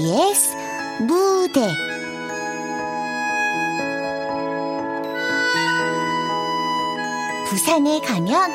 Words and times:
KBS 0.00 0.56
무대 1.00 1.60
부산에 7.46 8.00
가면 8.00 8.50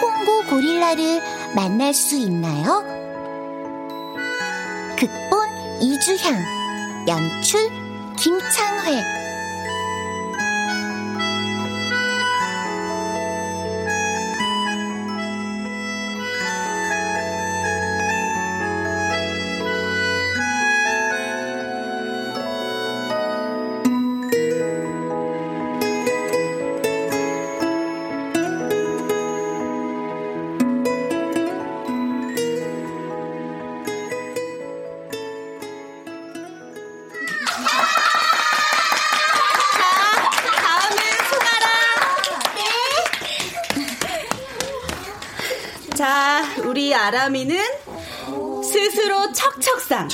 콩고 0.00 0.50
고릴라를 0.50 1.20
만날 1.56 1.92
수 1.92 2.16
있나요? 2.16 2.84
극본 4.96 5.82
이주향 5.82 7.06
연출 7.08 7.68
김창회 8.16 9.25
아람이는 47.36 48.62
스스로 48.62 49.30
척척상. 49.32 50.08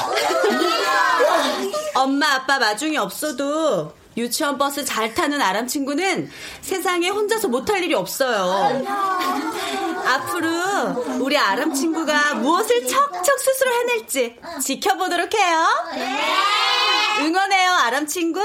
엄마 1.95 2.35
아빠 2.35 2.59
마중이 2.59 2.99
없어도 2.99 3.95
유치원 4.17 4.59
버스 4.59 4.85
잘 4.85 5.15
타는 5.15 5.41
아람 5.41 5.69
친구는 5.69 6.31
세상에 6.61 7.09
혼자서 7.09 7.49
못할 7.49 7.83
일이 7.85 7.95
없어요. 7.95 8.85
앞으로 10.05 10.49
우리 11.21 11.39
아람 11.39 11.73
친구가 11.73 12.35
무엇을 12.35 12.87
척척 12.87 13.39
스스로 13.39 13.73
해낼지 13.73 14.37
지켜보도록 14.61 15.33
해요. 15.33 15.67
응원해요, 17.21 17.71
아람 17.73 18.07
친구. 18.07 18.41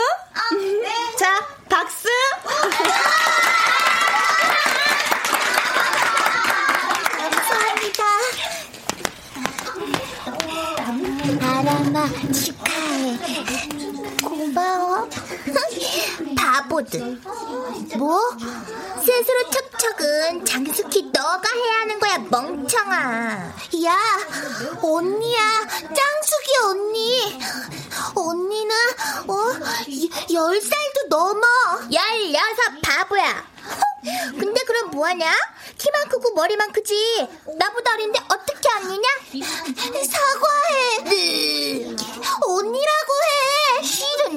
자, 1.18 1.48
박수. 1.68 2.08
아람아 11.98 12.32
축 12.32 12.56
고마워 14.48 15.08
바보들. 16.38 17.22
뭐? 17.98 18.22
스스로 19.04 19.50
척척은 19.50 20.46
장숙히 20.46 21.10
너가 21.14 21.42
해야 21.54 21.80
하는 21.82 22.00
거야 22.00 22.18
멍청아. 22.20 23.54
야 23.86 23.98
언니야. 24.82 25.40
짱숙이 25.82 26.58
언니. 26.66 27.40
언니는 28.16 28.76
어? 29.28 29.36
열 30.34 30.62
살도 30.62 31.08
넘어. 31.10 31.42
열여섯 31.92 32.82
바보야. 32.82 33.46
근데 34.40 34.62
그럼 34.64 34.92
뭐하냐? 34.92 35.34
키만 35.78 36.08
크고 36.08 36.34
머리만 36.34 36.72
크지. 36.72 37.28
나보다 37.60 37.94
어린데 37.94 38.20
어떻게 38.30 38.70
언니냐? 38.78 39.08
사과해. 40.10 40.98
언니라고 42.48 43.14
해. 43.28 43.84
싫은 43.84 44.37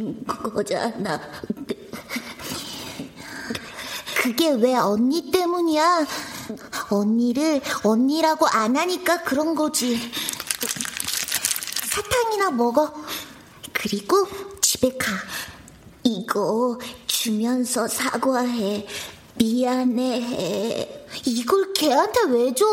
때문인 0.00 0.24
거잖아. 0.54 1.20
그게 4.22 4.50
왜 4.50 4.74
언니 4.74 5.30
때문이야? 5.30 6.06
언니를 6.90 7.60
언니라고 7.84 8.46
안 8.48 8.76
하니까 8.76 9.22
그런 9.22 9.54
거지. 9.54 9.98
사탕이나 11.90 12.50
먹어. 12.50 12.92
그리고 13.72 14.26
집에 14.60 14.96
가. 14.96 15.12
이거 16.02 16.78
주면서 17.06 17.86
사과해. 17.88 18.86
미안해. 19.36 21.06
이걸 21.26 21.72
걔한테 21.72 22.20
왜 22.28 22.54
줘? 22.54 22.66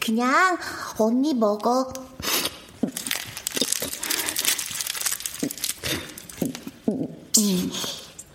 그냥 0.00 0.58
언니 0.98 1.34
먹어. 1.34 1.92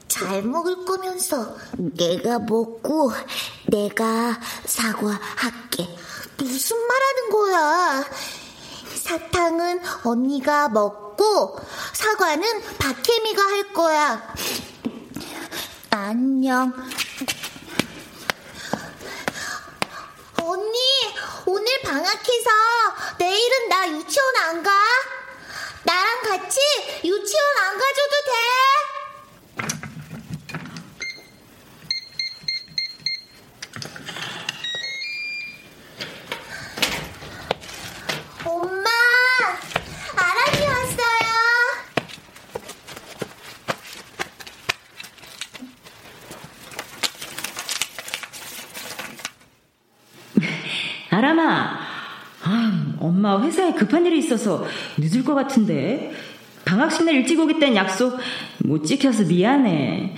잘 0.07 0.43
먹을 0.43 0.85
거면서 0.85 1.55
내가 1.77 2.39
먹고 2.39 3.11
내가 3.67 4.39
사과할게. 4.65 5.87
무슨 6.37 6.77
말 6.87 6.97
하는 7.01 7.29
거야? 7.29 8.03
사탕은 8.95 9.81
언니가 10.03 10.69
먹고 10.69 11.57
사과는 11.93 12.77
박혜미가 12.77 13.41
할 13.41 13.73
거야. 13.73 14.33
안녕. 15.89 16.73
언니, 20.41 20.79
오늘 21.45 21.81
방학해서 21.83 22.49
내일은 23.17 23.69
나 23.69 23.89
유치원 23.89 24.35
안 24.37 24.63
가? 24.63 24.71
나랑 25.83 26.21
같이 26.23 26.59
유치원 27.03 27.57
안 27.57 27.77
가줘도 27.77 28.15
돼? 28.25 28.31
아람아, 51.13 51.77
아, 52.43 52.95
엄마 52.99 53.39
회사에 53.41 53.69
급한 53.81 54.05
일이 54.05 54.19
있어서 54.19 54.63
늦을 54.99 55.23
것 55.23 55.33
같은데. 55.33 56.11
방학식 56.65 57.03
날 57.03 57.15
일찍 57.15 57.39
오겠다는 57.39 57.75
약속 57.75 58.19
못 58.59 58.85
지켜서 58.85 59.23
미안해. 59.23 60.13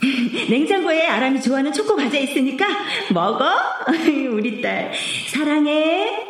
냉장고에 0.50 1.06
아람이 1.06 1.40
좋아하는 1.40 1.72
초코 1.72 1.96
과자 1.96 2.18
있으니까 2.18 2.66
먹어. 3.14 3.46
우리 4.32 4.60
딸 4.60 4.92
사랑해. 5.28 6.26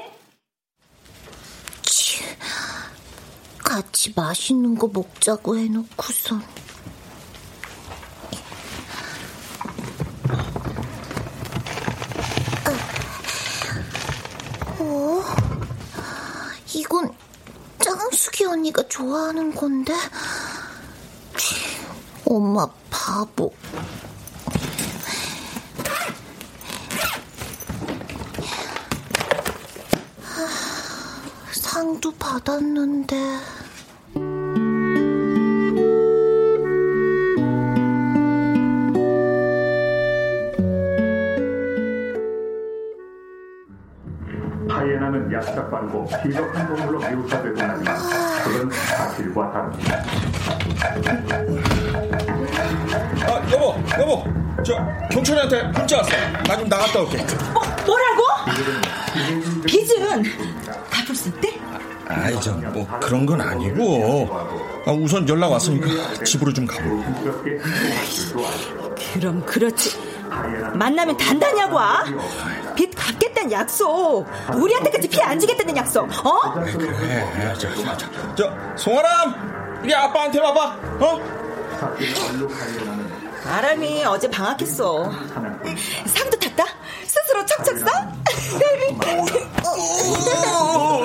같이 3.58 4.12
맛있는 4.14 4.76
거 4.76 4.88
먹자고 4.92 5.56
해놓고선. 5.56 6.40
어? 14.78 15.22
이건 16.74 17.12
짱숙이 17.78 18.44
언니가 18.70 18.82
좋아하는 18.88 19.54
건데. 19.54 19.92
엄마 22.24 22.68
바보. 22.88 23.52
상도 31.52 32.12
받았는데. 32.12 33.16
경찰한테 55.90 55.90
문자 55.90 55.96
왔어 55.98 56.10
나 56.46 56.56
좀 56.56 56.68
나갔다 56.68 57.00
올게 57.00 57.16
뭐, 57.52 57.62
뭐라고? 57.86 58.22
빚은 59.66 60.22
갚을 60.90 61.14
수 61.14 61.28
있대? 61.28 61.58
아이 62.08 62.40
저뭐 62.40 62.86
그런 63.00 63.26
건 63.26 63.40
아니고 63.40 64.28
아, 64.86 64.90
우선 64.92 65.28
연락 65.28 65.52
왔으니까 65.52 66.24
집으로 66.24 66.52
좀 66.52 66.66
가보 66.66 67.02
그럼 69.14 69.44
그렇지. 69.44 69.98
만나면 70.74 71.16
단단히 71.16 71.58
하고 71.60 71.76
와. 71.76 72.04
빚 72.76 72.90
갚겠다는 72.94 73.50
약속. 73.50 74.24
우리한테까지 74.54 75.08
피해 75.08 75.22
안 75.24 75.38
지겠다는 75.40 75.76
약속. 75.76 76.08
어? 76.24 76.52
그래 76.54 77.54
저, 77.58 77.68
저, 77.74 77.96
저, 77.96 78.34
저 78.36 78.52
송아람 78.76 79.80
우리 79.82 79.92
아빠한테 79.94 80.38
와봐 80.40 80.64
어? 81.00 81.20
아람이 83.50 84.04
어제 84.04 84.30
방학했어. 84.30 85.10
상도 86.06 86.38
탔다? 86.38 86.64
스스로 87.04 87.44
척척 87.46 87.78
써? 87.78 87.86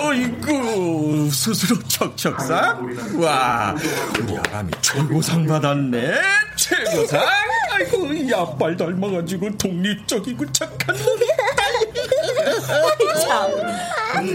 어이구 0.08 1.30
스스로 1.32 1.80
척척상 1.88 3.20
와 3.20 3.76
우리 4.20 4.38
아람이 4.38 4.72
최고상 4.82 5.46
받았네 5.46 6.14
최고상 6.56 7.22
아이고 7.72 8.14
이 8.14 8.34
아빨 8.34 8.76
닮아가지고 8.78 9.58
독립적이고 9.58 10.52
착한 10.52 10.96
놈이 10.96 11.26
참. 13.24 13.52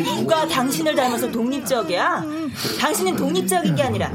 누가 0.04 0.46
당신을 0.46 0.94
닮아서 0.94 1.30
독립적이야? 1.30 2.24
당신은 2.80 3.16
독립적인 3.16 3.74
게 3.76 3.82
아니라 3.82 4.10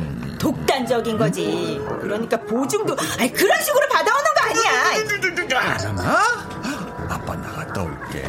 독단적인 0.50 1.18
거지. 1.18 1.81
그러니까 2.01 2.38
보증도 2.38 2.95
아니 3.19 3.33
그런 3.33 3.59
식으로 3.63 3.88
받아오는 3.92 4.24
거 4.36 4.42
아니야. 4.44 5.59
아람아 5.59 6.03
아빠 7.09 7.36
나갔다 7.36 7.81
올게 7.81 8.21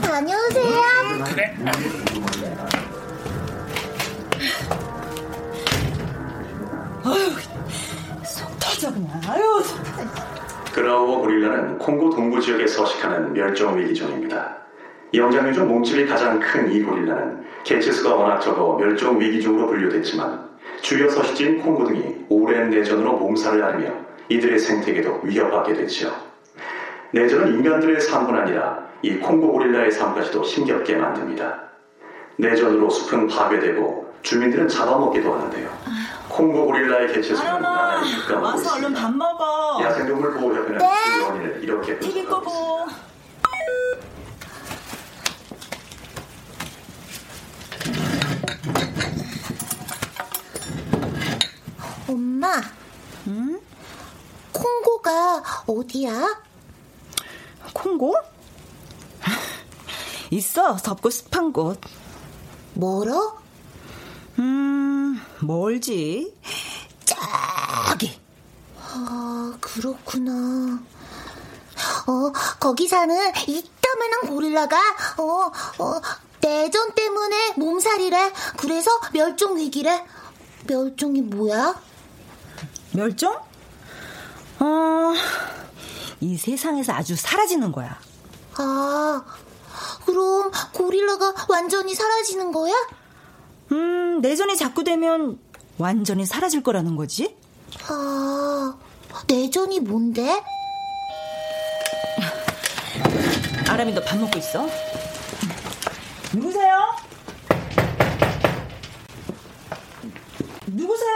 다녀오세요. 0.00 0.82
그래 1.34 1.54
속 8.24 8.58
터져 8.58 8.90
그냥. 8.94 9.20
아유 9.28 9.60
속 9.62 9.82
터져. 9.84 10.08
그라우어 10.72 11.18
고릴라는 11.18 11.76
콩고 11.78 12.10
동부 12.16 12.40
지역에 12.40 12.66
서식하는 12.66 13.34
멸종 13.34 13.78
위기종입니다. 13.78 14.56
영장류 15.12 15.52
중 15.52 15.68
몸집이 15.68 16.06
가장 16.06 16.40
큰 16.40 16.72
이 16.72 16.82
고릴라는 16.82 17.44
개체수가 17.64 18.14
워낙 18.14 18.40
적어 18.40 18.78
멸종 18.78 19.20
위기종으로 19.20 19.66
분류됐지만 19.66 20.51
주요 20.82 21.08
서식지인 21.08 21.62
콩고 21.62 21.86
등이 21.86 22.26
오랜 22.28 22.68
내전으로 22.70 23.16
몸살을 23.16 23.62
앓으며 23.62 23.92
이들의 24.28 24.58
생태계도 24.58 25.20
위협하게 25.22 25.74
됐지요. 25.74 26.12
내전은 27.12 27.54
인간들의 27.54 28.00
삶뿐 28.00 28.36
아니라 28.36 28.82
이 29.00 29.16
콩고 29.16 29.52
고릴라의 29.52 29.92
삶까지도 29.92 30.42
힘겹게 30.42 30.96
만듭니다. 30.96 31.62
내전으로 32.36 32.90
숲은 32.90 33.28
파괴되고 33.28 34.12
주민들은 34.22 34.68
잡아먹기도 34.68 35.32
하는데요. 35.32 35.70
콩고 36.28 36.66
고릴라의 36.66 37.12
개체수는 37.12 37.62
나날이 37.62 38.16
급감하고 38.16 38.46
와서 38.46 38.74
얼른 38.74 38.90
있습니다. 38.90 39.00
밥 39.00 39.16
먹어. 39.16 39.78
야생동물 39.82 40.34
보호협회는 40.34 40.78
네. 40.78 40.86
그 41.18 41.24
원인을 41.24 41.60
이렇게 41.62 41.98
TV 42.00 42.24
꺼보. 42.24 42.50
엄마. 52.12 52.60
응? 53.26 53.60
콩고가 54.52 55.42
어디야? 55.66 56.42
콩고? 57.72 58.14
있어 60.30 60.76
덥고 60.76 61.10
습한 61.10 61.52
곳. 61.52 61.80
멀어? 62.74 63.38
음 64.38 65.20
멀지. 65.40 66.34
저기. 67.04 68.20
아, 68.76 69.56
그렇구나. 69.60 70.82
어, 72.06 72.32
거기 72.60 72.88
사는 72.88 73.16
이따만한 73.46 74.20
고릴라가, 74.28 74.76
어, 75.18 75.50
어, 75.82 76.00
내전 76.40 76.94
때문에 76.94 77.54
몸살이래. 77.56 78.32
그래서 78.58 78.90
멸종 79.12 79.56
위기래. 79.56 80.04
멸종이 80.66 81.22
뭐야? 81.22 81.80
멸종? 82.92 83.34
어, 84.60 85.12
이 86.20 86.36
세상에서 86.36 86.92
아주 86.92 87.16
사라지는 87.16 87.72
거야. 87.72 87.98
아, 88.56 89.22
그럼 90.04 90.50
고릴라가 90.72 91.34
완전히 91.48 91.94
사라지는 91.94 92.52
거야? 92.52 92.72
음, 93.72 94.20
내전이 94.20 94.56
자꾸 94.56 94.84
되면 94.84 95.38
완전히 95.78 96.26
사라질 96.26 96.62
거라는 96.62 96.96
거지? 96.96 97.36
아, 97.88 98.74
내전이 99.26 99.80
뭔데? 99.80 100.42
아람이 103.68 103.92
너 103.94 104.02
밥 104.04 104.18
먹고 104.18 104.38
있어? 104.38 104.66
누구세요? 106.34 106.76
누구세요? 110.66 111.12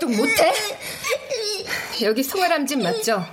또 0.00 0.08
못해? 0.08 0.52
여기 2.10 2.24
송아람 2.24 2.66
집 2.66 2.82
맞죠? 2.82 3.24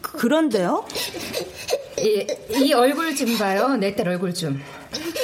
그런데요? 0.00 0.86
이, 1.98 2.24
이 2.50 2.72
얼굴 2.72 3.16
좀 3.16 3.36
봐요. 3.36 3.76
내 3.76 3.92
딸 3.96 4.06
얼굴 4.08 4.32
좀. 4.32 4.62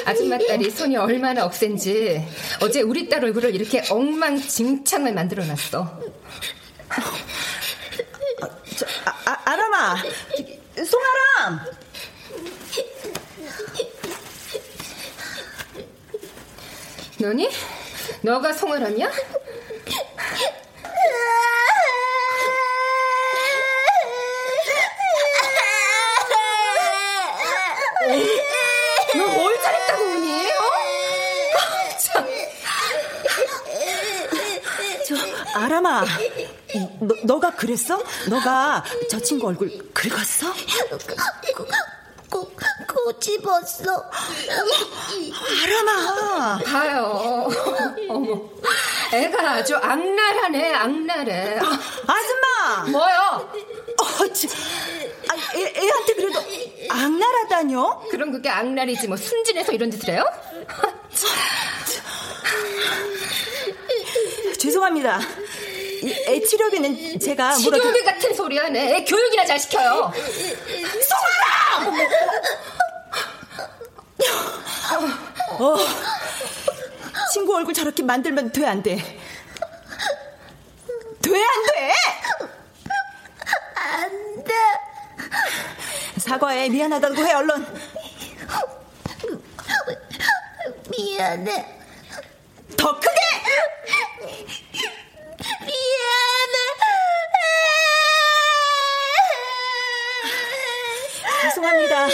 아줌마 0.04 0.36
딸이 0.36 0.68
손이 0.68 0.96
얼마나 0.96 1.44
억센지 1.44 2.26
어제 2.60 2.80
우리 2.82 3.08
딸 3.08 3.24
얼굴을 3.24 3.54
이렇게 3.54 3.84
엉망진창을 3.88 5.14
만들어놨어. 5.14 6.00
저, 8.76 8.86
아, 9.04 9.14
아, 9.30 9.38
아람아, 9.44 9.96
송아람. 10.84 11.60
너니? 17.18 17.48
너가 18.22 18.52
송아람이야? 18.52 19.10
너 29.16 29.26
뭘 29.28 29.54
잘했다고 29.62 30.02
우니? 30.04 30.46
어? 30.52 30.62
아, 31.58 31.98
참. 31.98 32.26
아람아, 35.82 36.04
너, 37.00 37.14
너가 37.24 37.50
그랬어? 37.50 38.00
너가 38.28 38.84
저 39.10 39.18
친구 39.20 39.48
얼굴 39.48 39.70
긁었어? 39.92 40.52
고, 42.30 42.50
꼬집었어. 42.88 44.10
아람아. 45.64 46.58
봐요. 46.64 47.48
어머. 48.08 48.40
애가 49.12 49.50
아주 49.50 49.76
악랄하네, 49.76 50.72
악랄해. 50.72 51.58
아줌마! 51.58 52.90
뭐요? 52.90 53.52
어, 53.98 54.32
지, 54.32 54.48
아, 55.28 55.34
애, 55.56 55.60
애한테 55.76 56.14
그래도 56.14 56.40
악랄하다뇨? 56.88 58.04
그럼 58.10 58.32
그게 58.32 58.48
악랄이지, 58.48 59.08
뭐, 59.08 59.18
순진해서 59.18 59.72
이런 59.72 59.90
짓을 59.90 60.14
해요? 60.14 60.24
죄송합니다. 64.58 65.20
애 66.04 66.40
치료비는 66.40 67.20
제가 67.20 67.54
치료비 67.54 67.78
물어드... 67.78 68.04
같은 68.04 68.34
소리 68.34 68.58
하네. 68.58 68.96
애 68.96 69.04
교육이나 69.04 69.44
잘 69.44 69.56
시켜요. 69.58 70.12
송아라! 71.08 71.96
어, 75.58 75.76
친구 77.32 77.56
얼굴 77.56 77.74
저렇게 77.74 78.02
만들면 78.02 78.50
돼, 78.52 78.66
안 78.66 78.82
돼? 78.82 78.96
돼, 78.96 79.02
안 81.30 81.66
돼? 81.66 81.92
안 83.74 84.44
돼. 84.44 84.52
사과해, 86.18 86.68
미안하다고 86.68 87.16
해, 87.16 87.32
얼른. 87.32 87.66
미안해. 90.90 91.78
더 92.76 92.98
크게! 92.98 93.20
죄송합니다. 101.42 102.08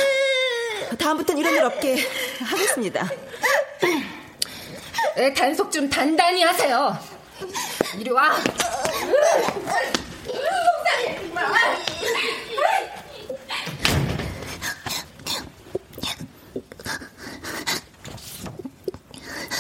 다음부터는 0.99 1.40
이런 1.40 1.54
일 1.54 1.62
없게 1.64 2.08
하겠습니다. 2.40 3.08
애 5.16 5.32
단속 5.35 5.70
좀 5.70 5.88
단단히 5.90 6.42
하세요. 6.42 6.99
이리 7.99 8.11
와. 8.11 8.37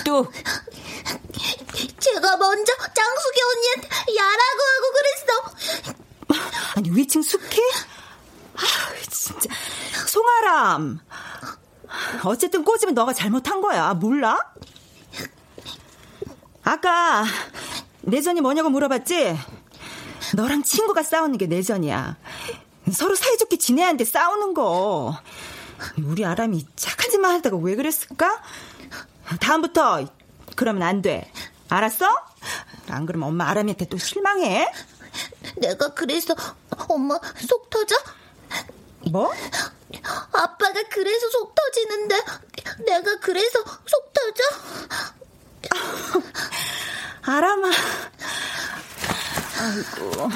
또 0.04 0.32
제가 1.98 2.36
먼저 2.36 2.72
장숙이 2.94 3.40
언니한테 3.42 3.88
야라고 4.16 4.62
하고 4.72 4.92
그랬어. 4.94 5.28
아니 6.76 6.90
위층 6.90 7.20
숙회? 7.22 7.60
아 8.58 9.10
진짜 9.10 9.48
송아람. 10.06 11.00
어쨌든 12.24 12.64
꼬집은 12.64 12.94
너가 12.94 13.12
잘못한 13.12 13.60
거야. 13.60 13.94
몰라? 13.94 14.38
아까 16.62 17.24
내전이 18.02 18.40
뭐냐고 18.40 18.68
물어봤지? 18.70 19.38
너랑 20.34 20.62
친구가 20.62 21.02
싸우는 21.02 21.38
게 21.38 21.46
내전이야. 21.46 22.16
서로 22.92 23.14
사이좋게 23.14 23.56
지내야 23.58 23.86
하는데 23.86 24.04
싸우는 24.04 24.54
거. 24.54 25.16
우리 26.04 26.24
아람이 26.24 26.66
착한 26.76 27.10
짓만 27.10 27.34
하다가 27.36 27.56
왜 27.58 27.76
그랬을까? 27.76 28.42
다음부터 29.40 30.06
그러면 30.56 30.82
안 30.82 31.02
돼. 31.02 31.30
알았어? 31.68 32.06
안 32.88 33.06
그러면 33.06 33.28
엄마 33.28 33.48
아람이한테 33.48 33.86
또 33.86 33.96
실망해. 33.98 34.70
내가 35.56 35.94
그래서 35.94 36.34
엄마 36.88 37.18
속 37.46 37.70
터져? 37.70 37.94
뭐? 39.10 39.32
아빠가 40.32 40.82
그래서 40.90 41.28
속 41.30 41.54
터지는데 41.54 42.16
내가 42.86 43.18
그래서 43.20 43.58
속 43.86 44.12
터져? 44.12 44.42
아람아. 47.22 47.70
아이고. 49.60 50.28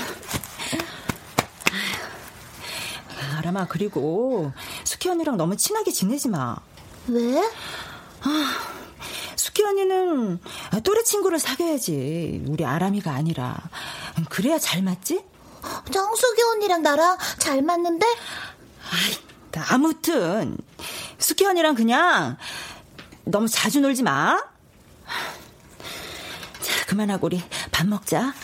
아람아 3.39 3.67
그리고 3.69 4.53
수키 4.85 5.09
언니랑 5.09 5.37
너무 5.37 5.57
친하게 5.57 5.91
지내지 5.91 6.29
마. 6.29 6.57
왜? 7.09 7.39
아, 8.23 8.59
수키 9.37 9.63
언니는 9.65 10.41
또래 10.85 11.03
친구를 11.03 11.39
사귀어야지. 11.39 12.45
우리 12.49 12.65
아람이가 12.65 13.13
아니라. 13.13 13.57
그래야 14.29 14.59
잘 14.59 14.83
맞지? 14.83 15.25
정숙이 15.93 16.43
언니랑 16.43 16.83
나랑 16.83 17.19
잘 17.39 17.63
맞는데? 17.63 18.07
아이, 18.93 19.17
아무튼 19.69 20.57
수키 21.19 21.47
언니랑 21.47 21.75
그냥 21.75 22.37
너무 23.25 23.49
자주 23.49 23.81
놀지 23.81 24.03
마. 24.03 24.37
자, 26.61 26.87
그만하고 26.87 27.27
우리 27.27 27.43
밥 27.71 27.87
먹자. 27.87 28.35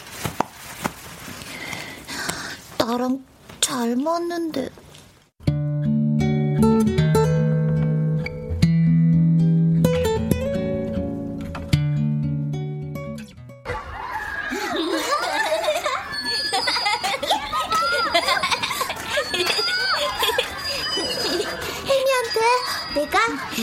나랑 2.78 3.23
잘 3.61 3.97
맞는데. 3.97 4.71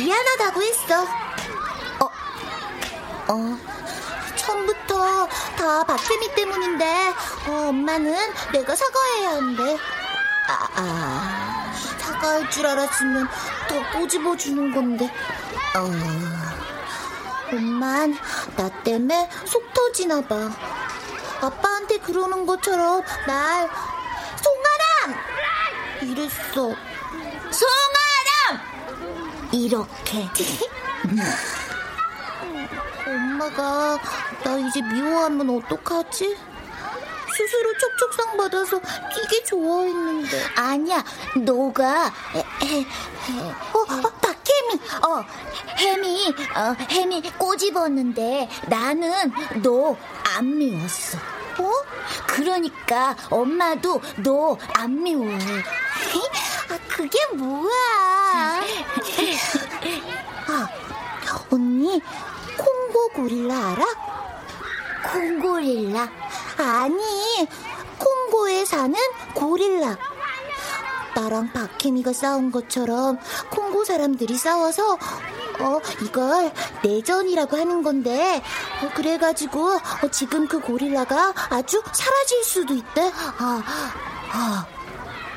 미안하다고 0.05 0.61
했어. 0.61 1.03
어, 1.99 2.09
어. 3.27 3.57
처음부터 4.35 5.27
다 5.57 5.83
박혜미 5.83 6.35
때문인데 6.35 7.13
어, 7.47 7.69
엄마는 7.69 8.13
내가 8.53 8.75
사과해야 8.75 9.29
한대. 9.31 9.77
아, 10.47 10.67
아, 10.75 11.73
사과할 11.97 12.51
줄 12.51 12.67
알았으면 12.67 13.27
더 13.67 13.97
꼬집어 13.97 14.37
주는 14.37 14.71
건데. 14.71 15.11
어, 15.75 17.55
엄만 17.55 18.15
나 18.55 18.69
때문에 18.83 19.27
속 19.45 19.73
터지나 19.73 20.21
봐. 20.21 20.51
아빠한테 21.41 21.97
그러는 21.97 22.45
것처럼 22.45 23.01
날 23.25 23.69
송아람 24.43 25.19
이랬어. 26.01 26.75
이렇게. 29.55 30.27
엄마가 33.07 33.97
나 34.43 34.57
이제 34.57 34.81
미워하면 34.81 35.49
어떡하지? 35.49 36.37
스스로 37.37 37.77
촉촉상 37.77 38.35
받아서 38.37 38.79
되게 39.13 39.43
좋아했는데. 39.43 40.41
아니야, 40.55 41.03
너가. 41.37 42.07
어, 42.33 42.39
어, 42.39 44.01
박혜미. 44.21 44.79
어, 45.03 45.23
혜미, 45.77 46.33
어, 46.55 46.75
혜미 46.91 47.21
꼬집었는데 47.37 48.49
나는 48.67 49.31
너 49.61 49.95
안 50.37 50.57
미웠어. 50.57 51.17
어? 51.59 51.71
그러니까 52.27 53.15
엄마도 53.29 54.01
너 54.17 54.57
안 54.73 55.01
미워해. 55.01 55.63
아, 56.69 56.77
그게 56.89 57.17
뭐야? 57.35 58.61
아, 61.55 61.57
언니 61.57 62.01
콩고 62.57 63.09
고릴라 63.09 63.69
알아? 63.69 63.85
콩고릴라? 65.11 66.09
아니, 66.57 67.47
콩고에 67.97 68.65
사는 68.65 68.95
고릴라. 69.33 69.97
나랑 71.15 71.53
박혜미가 71.53 72.11
싸운 72.11 72.51
것처럼 72.51 73.17
콩고 73.49 73.85
사람들이 73.85 74.35
싸워서 74.35 74.97
어 75.61 75.79
이걸 76.01 76.51
내전이라고 76.83 77.55
하는 77.55 77.83
건데 77.83 78.43
어, 78.83 78.89
그래가지고 78.93 79.75
어, 79.75 80.11
지금 80.11 80.45
그 80.45 80.59
고릴라가 80.59 81.33
아주 81.49 81.81
사라질 81.93 82.43
수도 82.43 82.73
있대. 82.73 83.09
아, 83.37 83.63
아 84.33 84.74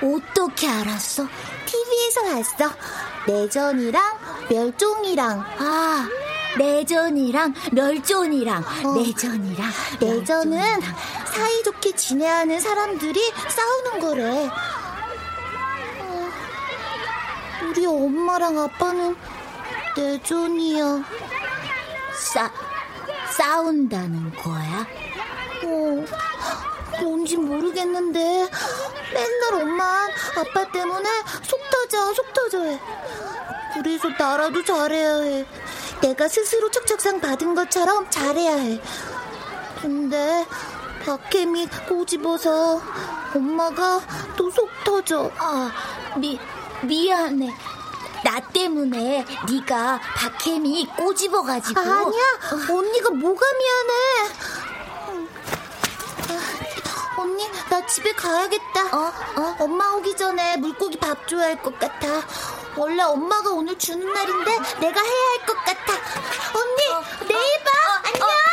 어떻게 0.02 0.68
알았어? 0.68 1.26
TV에서 1.66 2.22
봤어. 2.22 2.74
내전이랑 3.26 4.18
멸종이랑 4.48 5.40
아 5.58 6.08
내전이랑 6.56 7.54
멸종이랑 7.72 8.64
어, 8.84 8.94
내전이랑 8.94 9.70
내전은 10.00 10.50
멸종이랑. 10.58 10.80
사이좋게 11.26 11.92
지내야 11.94 12.38
하는 12.38 12.58
사람들이 12.60 13.32
싸우는 13.48 14.00
거래. 14.00 14.46
어, 16.00 16.30
우리 17.68 17.84
엄마랑 17.86 18.58
아빠는 18.58 19.16
내전이야. 19.96 21.04
싸 22.32 22.50
싸운다는 23.36 24.32
거야? 24.36 24.86
어, 25.64 25.68
어, 25.68 27.00
뭔지 27.02 27.36
모르겠는데 27.36 28.48
맨날 29.12 29.62
엄마 29.62 30.06
아빠 30.36 30.64
때문에 30.70 31.08
속 31.42 31.60
터져 31.70 32.14
속 32.14 32.32
터져 32.32 32.62
해. 32.64 32.80
그래서 33.74 34.08
나라도 34.18 34.64
잘해야 34.64 35.16
해. 35.22 35.46
내가 36.00 36.28
스스로 36.28 36.70
척척상 36.70 37.20
받은 37.20 37.54
것처럼 37.54 38.08
잘해야 38.10 38.56
해. 38.56 38.80
근데 39.80 40.46
박혜미 41.04 41.68
꼬집어서 41.88 42.82
엄마가 43.34 44.00
또 44.36 44.50
속 44.50 44.68
터져. 44.84 45.30
아, 45.38 45.70
미 46.16 46.38
미안해. 46.82 47.54
나 48.24 48.40
때문에 48.40 49.24
네가 49.48 50.00
박혜미 50.16 50.88
꼬집어가지고 50.96 51.78
아니야 51.80 52.22
언니가 52.68 53.10
뭐가 53.10 53.46
미안해 53.52 54.34
아, 56.30 57.20
언니 57.20 57.48
나 57.78 57.86
집에 57.86 58.12
가야겠다. 58.12 58.86
어? 58.92 59.12
어? 59.36 59.56
엄마 59.60 59.92
오기 59.92 60.16
전에 60.16 60.56
물고기 60.56 60.98
밥 60.98 61.28
줘야 61.28 61.44
할 61.46 61.62
것 61.62 61.78
같아. 61.78 62.08
원래 62.76 63.00
엄마가 63.04 63.50
오늘 63.50 63.78
주는 63.78 64.12
날인데 64.12 64.50
내가 64.80 65.00
해야 65.00 65.28
할 65.30 65.46
것 65.46 65.54
같아. 65.64 65.92
언니 66.58 67.28
내일 67.28 67.62
봐. 67.62 67.70
안녕 68.04 68.47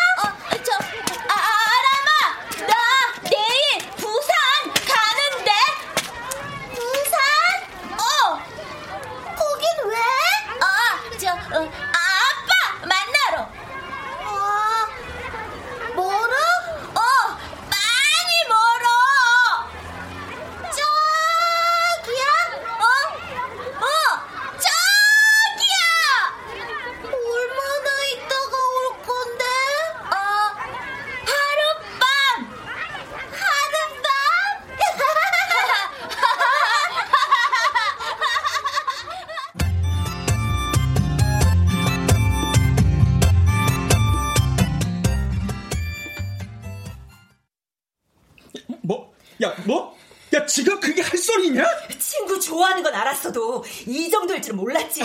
야, 49.46 49.56
뭐? 49.66 49.96
야, 50.34 50.46
지가 50.46 50.80
그게 50.80 51.02
할 51.02 51.18
소리냐? 51.18 51.64
친구 52.00 52.40
좋아하는 52.40 52.82
건 52.82 52.94
알았어도 52.94 53.64
이 53.86 54.10
정도일 54.10 54.42
줄 54.42 54.56
몰랐지. 54.56 55.02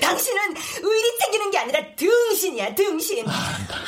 당신은 0.00 0.54
의리 0.82 1.18
챙기는 1.18 1.50
게 1.50 1.58
아니라 1.58 1.80
등신이야, 1.96 2.74
등신. 2.74 3.26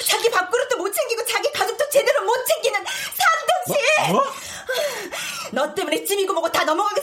자기 0.04 0.30
밥그릇도 0.30 0.76
못 0.78 0.92
챙기고 0.92 1.24
자기 1.26 1.50
가족도 1.52 1.88
제대로 1.90 2.24
못 2.24 2.34
챙기는 2.44 2.80
상등신. 3.64 4.12
뭐? 4.12 4.24
너 5.52 5.74
때문에 5.74 6.04
찜이고 6.04 6.32
뭐고 6.32 6.50
다 6.50 6.64
넘어가게 6.64 7.00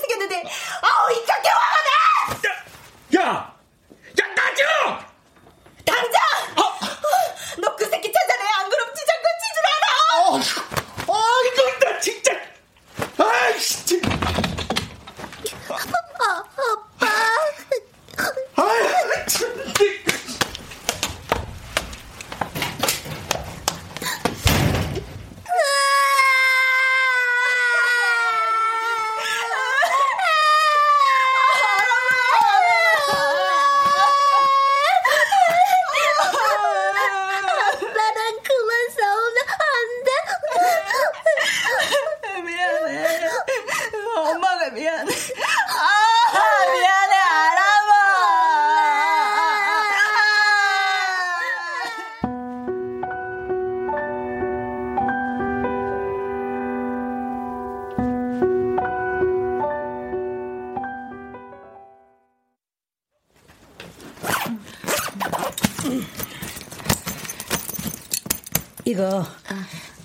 이거 68.86 69.26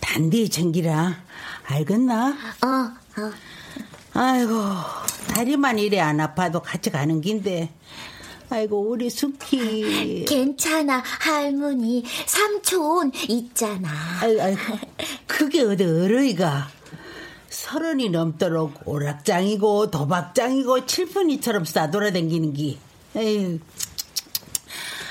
단디 0.01 0.49
챙기라. 0.49 1.17
알겠나? 1.65 2.29
어, 2.63 3.21
어. 3.21 3.33
아이고 4.15 4.53
다리만 5.29 5.79
이래 5.79 6.01
안 6.01 6.21
아파도 6.21 6.61
같이 6.61 6.91
가는 6.91 7.21
긴데. 7.21 7.73
아이고 8.51 8.81
우리 8.89 9.11
숙희. 9.11 10.25
괜찮아, 10.27 11.03
할머니. 11.05 12.03
삼촌 12.27 13.13
있잖아. 13.29 13.91
아이고, 14.23 14.43
아이고 14.43 14.61
그게 15.27 15.63
어디 15.63 15.85
어르이가. 15.85 16.69
서른이 17.51 18.09
넘도록 18.09 18.87
오락장이고 18.87 19.91
도박장이고 19.91 20.87
칠푼이처럼 20.87 21.65
싸돌아다니는 21.65 22.55
기. 22.55 22.79
에이, 23.17 23.61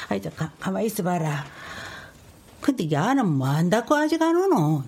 아이 0.09 0.21
저 0.21 0.29
가, 0.31 0.51
가만히 0.59 0.87
있어봐라. 0.87 1.45
근데 2.61 2.89
야는 2.91 3.25
뭐 3.27 3.47
한다고 3.47 3.95
아직 3.95 4.21
안 4.21 4.35
오노? 4.35 4.83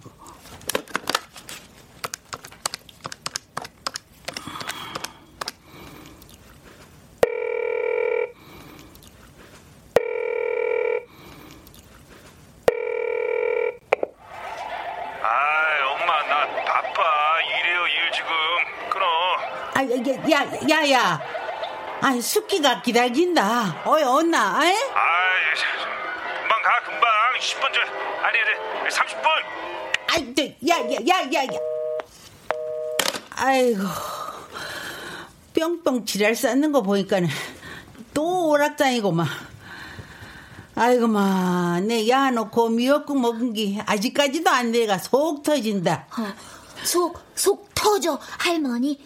아, 15.21 15.93
엄마 15.93 16.23
나 16.27 16.47
바빠. 16.65 17.01
일해요 17.41 17.87
일 17.87 18.11
지금. 18.13 18.29
끊어. 18.89 19.05
아, 19.75 19.83
야, 19.83 20.41
야, 20.43 20.69
야, 20.69 20.91
야. 20.91 21.21
아이, 22.01 22.21
숙기가 22.21 22.81
기다린다. 22.81 23.81
어이, 23.85 24.03
언나, 24.03 24.57
아 24.57 24.63
아니 28.29 28.89
30분. 28.89 29.25
아이, 30.11 30.35
저, 30.35 30.43
야, 30.67 30.77
야, 30.77 30.97
야, 31.07 31.31
야, 31.33 31.43
야. 31.45 31.59
아이고. 33.31 33.81
뿅뿅 35.55 36.05
지랄 36.05 36.35
쌓는 36.35 36.71
거 36.71 36.83
보니까는 36.83 37.27
또 38.13 38.49
오락장이고만. 38.49 39.25
아이고, 40.75 41.07
마. 41.07 41.79
내 41.81 42.07
야놓고 42.07 42.69
미역국 42.69 43.19
먹은 43.19 43.53
게 43.53 43.81
아직까지도 43.85 44.49
안 44.49 44.71
내가 44.71 44.99
속 44.99 45.41
터진다. 45.41 46.07
어, 46.17 46.33
속, 46.83 47.19
속 47.33 47.73
터져, 47.73 48.19
할머니. 48.37 49.03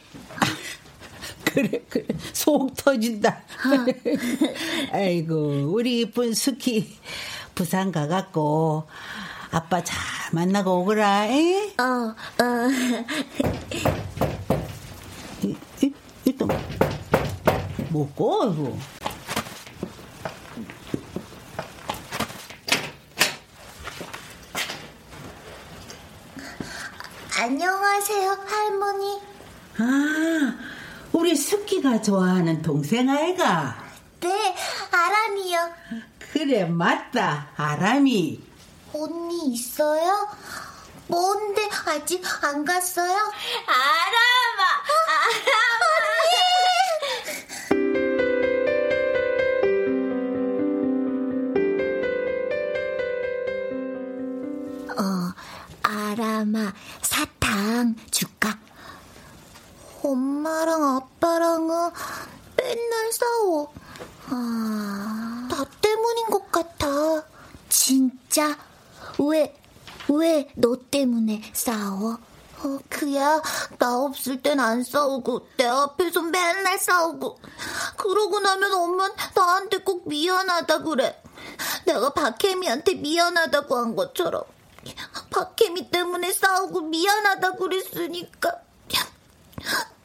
그래, 1.45 1.81
그래. 1.89 2.05
속 2.33 2.75
터진다. 2.75 3.41
아이고, 4.91 5.71
우리 5.71 6.01
이쁜 6.01 6.33
숙희 6.33 6.97
부산 7.55 7.91
가갖고 7.91 8.87
아빠 9.51 9.83
잘 9.83 9.97
만나고 10.31 10.79
오거라, 10.81 11.27
에? 11.27 11.75
어, 11.77 11.83
어. 11.83 12.15
이, 15.43 15.55
이, 15.81 15.93
이또 16.25 16.47
뭐고, 17.89 18.45
이거? 18.51 18.77
안녕하세요, 27.39 28.37
할머니. 28.47 29.21
아, 29.77 30.55
우리 31.11 31.35
숙희가 31.35 32.01
좋아하는 32.01 32.61
동생 32.61 33.09
아이가. 33.09 33.75
네, 34.21 34.55
아람이요. 34.91 35.69
그래, 36.43 36.65
맞다. 36.65 37.47
아람이. 37.55 38.43
언니 38.93 39.53
있어요? 39.53 40.27
뭔데 41.07 41.69
아직 41.85 42.21
안 42.43 42.65
갔어요? 42.65 43.17
아람아, 43.65 44.61
어, 54.99 55.33
아람아, 55.81 56.73
사탕 57.01 57.95
줄까? 58.11 58.59
엄마랑 60.03 60.97
아빠랑은 60.97 61.91
맨날 62.57 63.13
싸워. 63.13 63.73
아... 64.27 65.32
나 65.53 65.63
때문인 65.81 66.25
것 66.31 66.51
같아. 66.51 67.23
진짜? 67.69 68.57
왜, 69.19 69.55
왜 70.09 70.49
너 70.55 70.75
때문에 70.89 71.43
싸워? 71.53 72.17
어, 72.63 72.79
그야, 72.89 73.41
나 73.77 73.99
없을 73.99 74.41
땐 74.41 74.59
안 74.59 74.83
싸우고, 74.83 75.47
내 75.57 75.65
앞에서 75.65 76.21
맨날 76.23 76.79
싸우고. 76.79 77.37
그러고 77.97 78.39
나면 78.39 78.71
엄만 78.73 79.11
나한테 79.35 79.77
꼭 79.79 80.07
미안하다 80.07 80.79
그래. 80.83 81.21
내가 81.85 82.13
박혜미한테 82.13 82.95
미안하다고 82.95 83.75
한 83.75 83.95
것처럼. 83.95 84.43
박혜미 85.29 85.91
때문에 85.91 86.31
싸우고 86.31 86.81
미안하다 86.81 87.51
그랬으니까. 87.57 88.59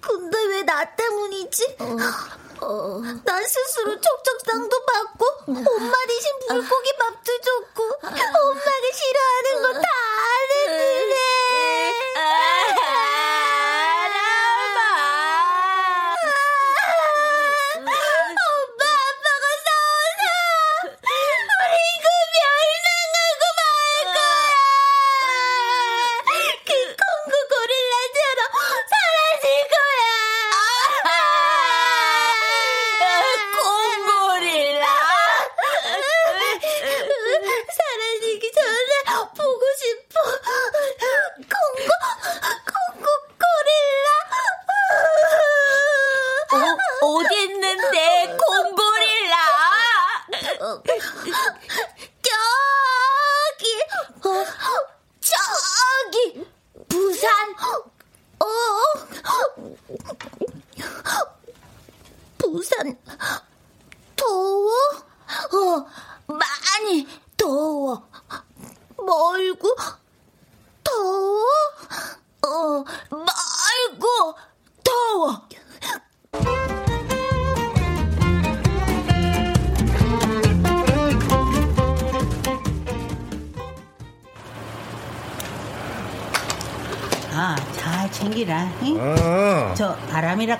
근데 0.00 0.38
왜 0.46 0.62
나 0.64 0.84
때문이지? 0.96 1.76
어, 1.80 1.96
난 3.24 3.44
스스로 3.46 3.96
촉촉상도 4.00 4.84
받고 4.84 5.26
엄마 5.46 5.92
대신 6.06 6.30
불고기 6.48 6.96
밥도 6.98 7.32
줬고 7.40 8.07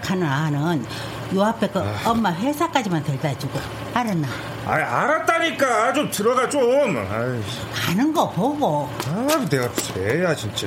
아람이라 0.08 0.26
하는 0.26 0.26
아는 0.26 0.86
요 1.34 1.42
앞에 1.44 1.68
그 1.68 1.82
엄마 2.06 2.32
회사까지만 2.32 3.04
데려다 3.04 3.36
주고 3.38 3.58
알았나? 3.92 4.26
아, 4.66 4.72
알았다니까. 4.72 5.92
좀 5.92 6.10
들어가 6.10 6.48
좀. 6.48 6.62
아이, 6.96 7.42
가는 7.74 8.12
거 8.12 8.30
보고. 8.30 8.88
아, 9.06 9.46
내가 9.48 9.72
죄야 9.74 10.34
진짜. 10.34 10.66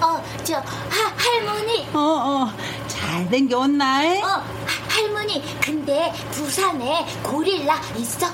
어, 0.00 0.22
저 0.44 0.56
하, 0.56 1.12
할머니. 1.16 1.88
어, 1.92 1.98
어. 1.98 2.52
잘 2.86 3.28
댕겨온나? 3.28 4.02
어, 4.02 4.26
하- 4.26 4.44
할머니. 4.88 5.42
근데 5.60 6.12
부산에 6.32 7.06
고릴라 7.22 7.80
있어. 7.96 8.26
어, 8.26 8.30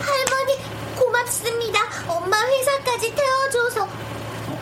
할머니 0.00 0.58
고맙습니다. 0.96 1.80
엄마 2.08 2.36
회사까지 2.46 3.14
태워줘서. 3.14 3.88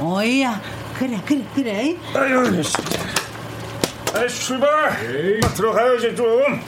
어이야. 0.01 0.61
그래, 0.99 1.21
그래, 1.25 1.45
그래. 1.55 1.97
아유, 2.15 2.63
씨. 2.63 2.75
아이, 4.15 4.29
출발. 4.29 4.91
아, 4.91 5.49
들어가야지 5.55 6.17
좀. 6.17 6.61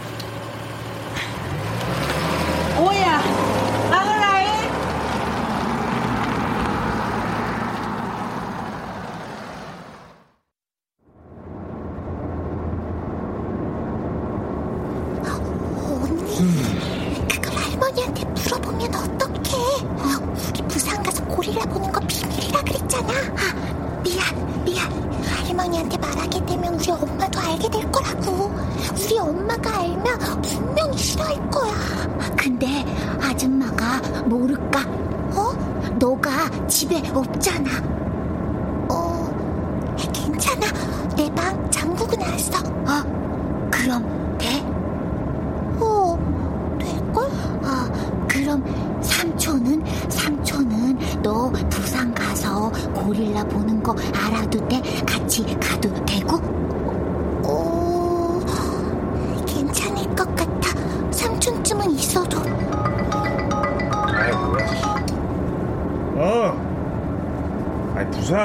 아이, 68.00 68.10
부산. 68.10 68.38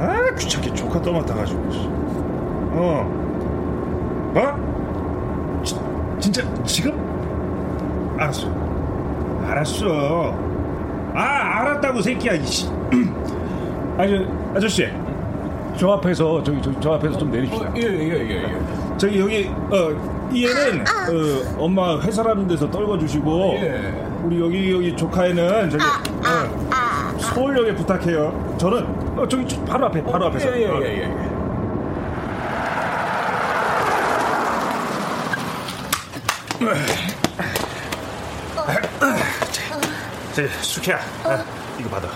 아, 0.00 0.34
귀찮게 0.38 0.72
조카 0.72 1.00
떠맡아가지고. 1.02 1.60
어. 2.74 4.32
뭐? 4.32 5.62
지, 5.62 5.76
진짜, 6.18 6.42
지금? 6.64 8.16
알았어. 8.18 8.48
알았어. 9.44 10.34
아, 11.14 11.20
알았다고, 11.60 12.00
새끼야, 12.00 12.32
이씨. 12.34 12.68
아저, 13.98 14.24
아저씨. 14.56 14.88
저 15.76 15.90
앞에서, 15.90 16.42
저기, 16.42 16.62
저, 16.62 16.80
저 16.80 16.92
앞에서 16.94 17.18
좀 17.18 17.30
내립시다. 17.30 17.70
예, 17.76 17.82
예, 17.82 18.08
예, 18.08 18.30
예. 18.30 18.60
저기, 18.96 19.20
여기, 19.20 19.50
어, 19.70 20.30
이 20.32 20.46
애는, 20.46 20.80
어, 20.80 21.64
엄마 21.64 22.00
회사라는 22.00 22.48
데서 22.48 22.70
떨궈 22.70 22.98
주시고, 22.98 23.56
우리 24.24 24.40
여기, 24.40 24.72
여기 24.72 24.96
조카애는, 24.96 25.68
저기, 25.68 25.84
어, 25.84 26.11
서울역에 27.34 27.74
부탁해요. 27.74 28.56
저는, 28.58 29.18
어, 29.18 29.26
저기, 29.26 29.46
저 29.48 29.62
바로 29.64 29.86
앞에, 29.86 30.02
바로 30.04 30.26
앞에서. 30.26 30.54
예, 30.56 30.62
예, 30.62 30.66
어. 30.66 30.80
예, 30.82 31.02
예. 31.02 31.32
자, 40.34 40.42
숙혜야, 40.62 40.98
아, 41.24 41.44
이거 41.78 41.88
받아. 41.90 42.08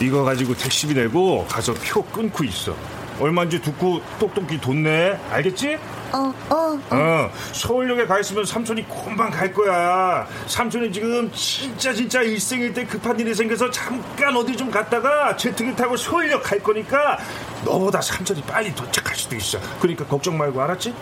이거 0.00 0.24
가지고 0.24 0.54
택시비 0.54 0.94
내고 0.94 1.44
가서 1.46 1.74
표 1.74 2.02
끊고 2.04 2.44
있어. 2.44 2.74
얼마인지 3.20 3.60
듣고 3.62 4.00
똑똑히 4.18 4.60
뒀네. 4.60 5.18
알겠지? 5.30 5.78
어, 6.16 6.32
어. 6.48 6.80
어, 6.90 7.30
서울역에 7.52 8.06
가 8.06 8.18
있으면 8.20 8.46
삼촌이 8.46 8.86
금방 8.88 9.30
갈 9.30 9.52
거야. 9.52 10.26
삼촌이 10.46 10.90
지금 10.90 11.30
진짜 11.32 11.92
진짜 11.92 12.22
일생일 12.22 12.72
때 12.72 12.86
급한 12.86 13.18
일이 13.20 13.34
생겨서 13.34 13.70
잠깐 13.70 14.34
어디 14.34 14.56
좀 14.56 14.70
갔다가 14.70 15.36
제트기 15.36 15.76
타고 15.76 15.94
서울역 15.96 16.42
갈 16.42 16.58
거니까 16.60 17.18
너보다 17.64 18.00
삼촌이 18.00 18.42
빨리 18.42 18.74
도착할 18.74 19.14
수도 19.14 19.36
있어. 19.36 19.58
그러니까 19.80 20.06
걱정 20.06 20.38
말고 20.38 20.60
알았지? 20.62 20.94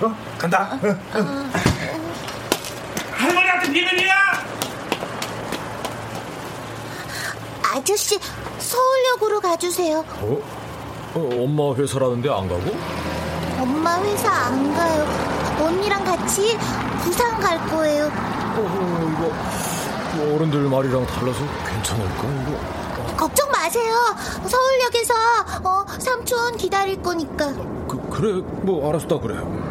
어, 0.00 0.16
간다. 0.38 0.78
어, 0.82 0.88
어. 1.18 1.50
할머니한테 3.12 3.70
비밀이야. 3.70 4.14
아저씨, 7.74 8.18
서울역으로 8.58 9.40
가주세요. 9.40 9.98
어? 10.20 10.42
어, 11.14 11.28
엄마 11.44 11.74
회사라는데 11.74 12.30
안 12.30 12.48
가고? 12.48 13.13
엄마 13.58 14.00
회사 14.02 14.30
안 14.30 14.74
가요. 14.74 15.06
언니랑 15.60 16.04
같이 16.04 16.56
부산 17.02 17.38
갈 17.40 17.58
거예요. 17.68 18.06
어, 18.06 19.10
이거 19.12 20.16
뭐 20.16 20.34
어른들 20.36 20.60
말이랑 20.68 21.06
달라서 21.06 21.40
괜찮을까 21.68 22.22
이거? 22.22 23.16
걱정 23.16 23.50
마세요. 23.50 23.92
서울역에서 24.46 25.14
어, 25.64 25.84
삼촌 25.98 26.56
기다릴 26.56 27.00
거니까. 27.02 27.52
그, 27.88 28.00
그래 28.10 28.42
뭐 28.62 28.88
알았다 28.90 29.18
그래. 29.20 29.36
어 29.38 29.63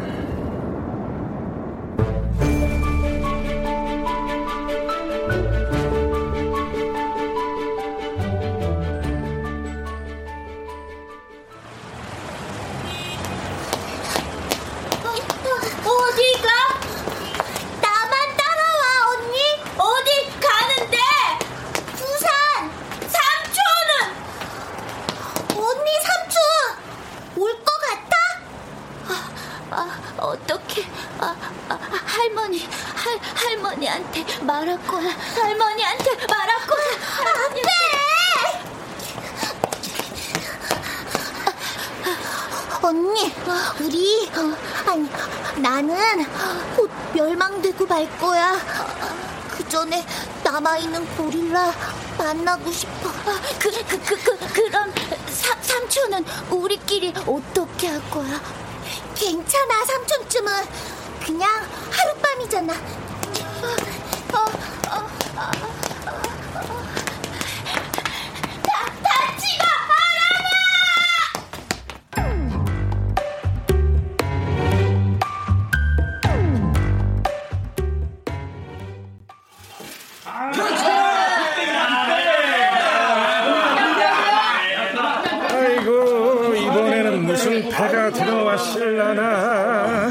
배가 87.62 88.10
들어왔을라나. 88.10 90.10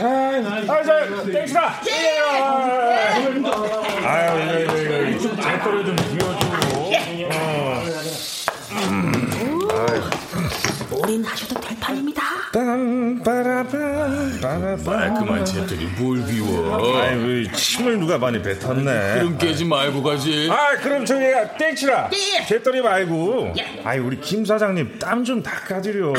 아, 0.00 0.82
저 0.84 1.24
땡치다. 1.30 1.80
아유, 4.04 4.64
이거 4.64 4.76
이거 4.76 4.96
이거 4.96 5.18
좀 5.20 5.40
제거를 5.40 5.84
좀 5.86 5.94
비워주고. 5.96 6.92
어. 7.30 7.32
우린 10.90 11.22
판입니 11.22 11.61
깔끔한 14.82 15.44
재들이 15.44 15.86
뭘 15.98 16.24
비워. 16.26 17.00
아이 17.00 17.50
침을 17.52 17.98
누가 17.98 18.18
많이 18.18 18.40
뱉었네. 18.42 19.14
그럼 19.14 19.38
깨지 19.38 19.64
말고 19.64 20.02
가지. 20.02 20.48
아 20.50 20.76
그럼 20.76 21.04
저기 21.06 21.24
땡치라. 21.58 22.10
예. 22.12 22.44
개떨이 22.44 22.82
말고. 22.82 23.54
아이 23.84 23.98
우리 23.98 24.20
김 24.20 24.44
사장님 24.44 24.98
땀 24.98 25.22
좀 25.22 25.40
닦아드려. 25.42 26.12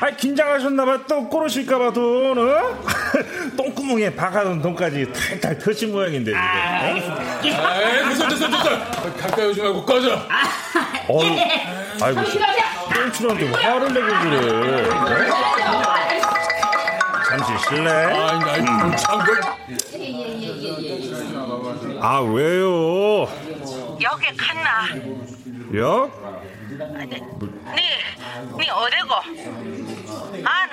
아 0.00 0.10
긴장하셨나봐 0.16 1.06
또 1.08 1.28
꼬르실까봐 1.28 1.92
돈. 1.92 2.38
어? 2.38 2.78
똥구멍에 3.56 4.14
박아놓은 4.14 4.62
돈까지 4.62 5.12
탈탈 5.12 5.58
터진 5.58 5.90
모양인데. 5.92 6.30
지금. 6.32 6.38
어? 7.58 7.62
아이 7.62 8.08
됐어 8.08 8.28
됐어 8.28 8.48
됐어. 8.48 9.12
가까이 9.18 9.46
오지 9.46 9.60
말고 9.60 9.84
꺼져. 9.84 10.20
어휴, 11.08 11.36
아이고 12.02 12.20
땡치한테 12.92 13.50
화를 13.52 13.92
내고 13.92 14.06
그래. 14.06 14.88
어? 14.88 14.90
잠시 17.28 17.50
실례. 17.68 17.90
아이 17.90 18.96
참아 18.96 19.24
왜요? 22.22 23.28
여기 24.02 24.24
갔나? 24.36 24.86
역? 25.74 26.10
니, 26.68 26.76
니 28.58 28.70
어디고? 28.70 29.14
아는, 30.44 30.72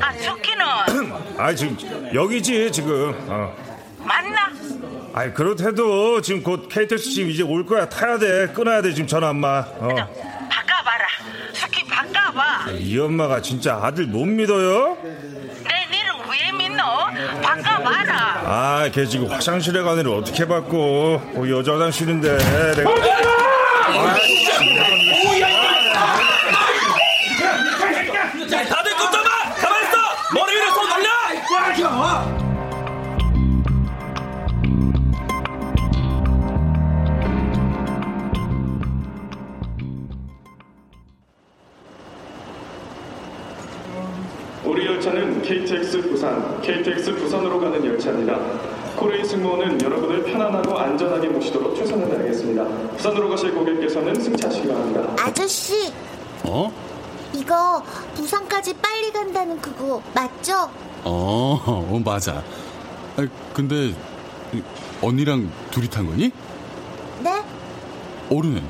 아, 0.00 0.12
숙기는 0.12 0.64
아 1.38 1.52
지금 1.54 1.76
여기지 2.14 2.70
지금. 2.72 3.14
어. 3.28 3.52
맞나? 3.98 4.50
아이 5.14 5.32
그렇대도 5.34 6.20
지금 6.22 6.42
곧 6.42 6.68
KTX 6.68 7.10
지금 7.10 7.28
이제 7.30 7.42
올 7.42 7.66
거야 7.66 7.86
타야 7.88 8.16
돼 8.18 8.46
끊어야 8.48 8.80
돼 8.80 8.92
지금 8.92 9.06
전화 9.06 9.28
엄마. 9.30 9.58
어. 9.78 10.31
바꿔봐라. 10.82 11.06
숙기 11.52 11.84
바꿔봐. 11.86 12.70
이 12.78 12.98
엄마가 12.98 13.40
진짜 13.40 13.78
아들 13.82 14.06
못 14.06 14.24
믿어요? 14.26 14.96
내 15.02 15.86
니를 15.90 16.10
왜 16.28 16.52
믿노? 16.52 16.82
바꿔봐라. 17.42 18.42
아, 18.44 18.90
걔 18.92 19.06
지금 19.06 19.30
화장실에 19.30 19.82
가는 19.82 20.00
일 20.02 20.08
어떻게 20.08 20.46
받고? 20.46 21.22
어, 21.36 21.44
여자 21.48 21.74
화장실인데 21.74 22.36
내가. 22.76 22.90
아, 22.90 22.94
다들 25.94 26.61
부산, 46.22 46.60
KTX 46.60 47.16
부산으로 47.16 47.58
가는 47.58 47.84
열차입니다. 47.84 48.38
코레이 48.94 49.24
승무원은 49.24 49.82
여러분을 49.82 50.22
편안하고 50.22 50.78
안전하게 50.78 51.26
모시도록 51.30 51.74
최선을 51.74 52.08
다하겠습니다. 52.08 52.64
부산으로 52.96 53.28
가실 53.28 53.52
고객께서는 53.52 54.14
승차하시기 54.14 54.68
바랍니다. 54.68 55.16
아저씨, 55.18 55.92
어? 56.44 56.72
이거 57.34 57.82
부산까지 58.14 58.74
빨리 58.74 59.10
간다는 59.10 59.60
그거 59.60 60.00
맞죠? 60.14 60.70
어, 61.02 61.60
어 61.66 62.02
맞아. 62.04 62.44
아, 63.16 63.26
근데 63.52 63.92
이, 64.52 64.62
언니랑 65.00 65.50
둘이 65.72 65.88
탄 65.88 66.06
거니? 66.06 66.30
네? 67.20 67.42
어른은 68.30 68.62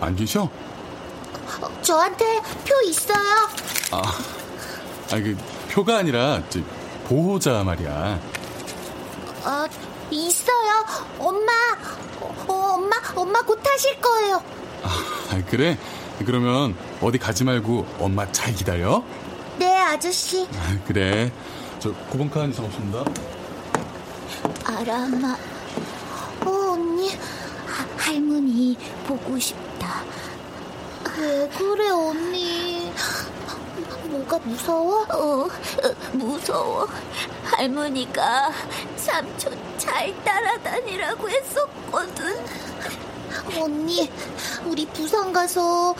안 0.00 0.14
계셔? 0.14 0.42
어, 0.44 1.82
저한테 1.82 2.40
표 2.64 2.80
있어요. 2.88 3.16
아, 3.90 4.02
아, 5.10 5.20
그 5.20 5.36
표가 5.76 5.98
아니라 5.98 6.42
저, 6.48 6.60
보호자 7.08 7.62
말이야. 7.62 8.20
어, 9.44 9.66
있어요. 10.10 10.84
엄마, 11.20 11.52
어, 12.20 12.54
엄마, 12.74 12.96
엄마 13.14 13.42
곧 13.42 13.62
타실 13.62 14.00
거예요. 14.00 14.42
아, 14.82 15.42
그래? 15.48 15.78
그러면 16.24 16.76
어디 17.00 17.18
가지 17.18 17.44
말고 17.44 17.86
엄마 18.00 18.30
잘 18.32 18.52
기다려. 18.54 19.04
네, 19.56 19.76
아저씨. 19.78 20.48
아, 20.56 20.76
그래. 20.84 21.30
저 21.78 21.92
9번 22.10 22.28
칸 22.30 22.50
이상 22.50 22.64
없습니다. 22.64 23.04
아람아. 24.64 25.36
어, 26.44 26.50
언니. 26.72 27.10
하, 27.66 27.86
할머니 27.96 28.76
보고 29.06 29.38
싶다. 29.38 30.02
왜 31.18 31.48
그래, 31.56 31.88
언니? 31.90 32.92
할머니가 34.16 34.38
무서워? 34.38 35.02
어, 35.10 35.44
어, 35.44 35.48
무서워. 36.12 36.88
할머니가 37.44 38.50
삼촌 38.96 39.58
잘 39.76 40.14
따라다니라고 40.24 41.28
했었거든. 41.28 42.44
언니, 43.60 44.10
우리 44.64 44.86
부산 44.86 45.32
가서 45.32 45.94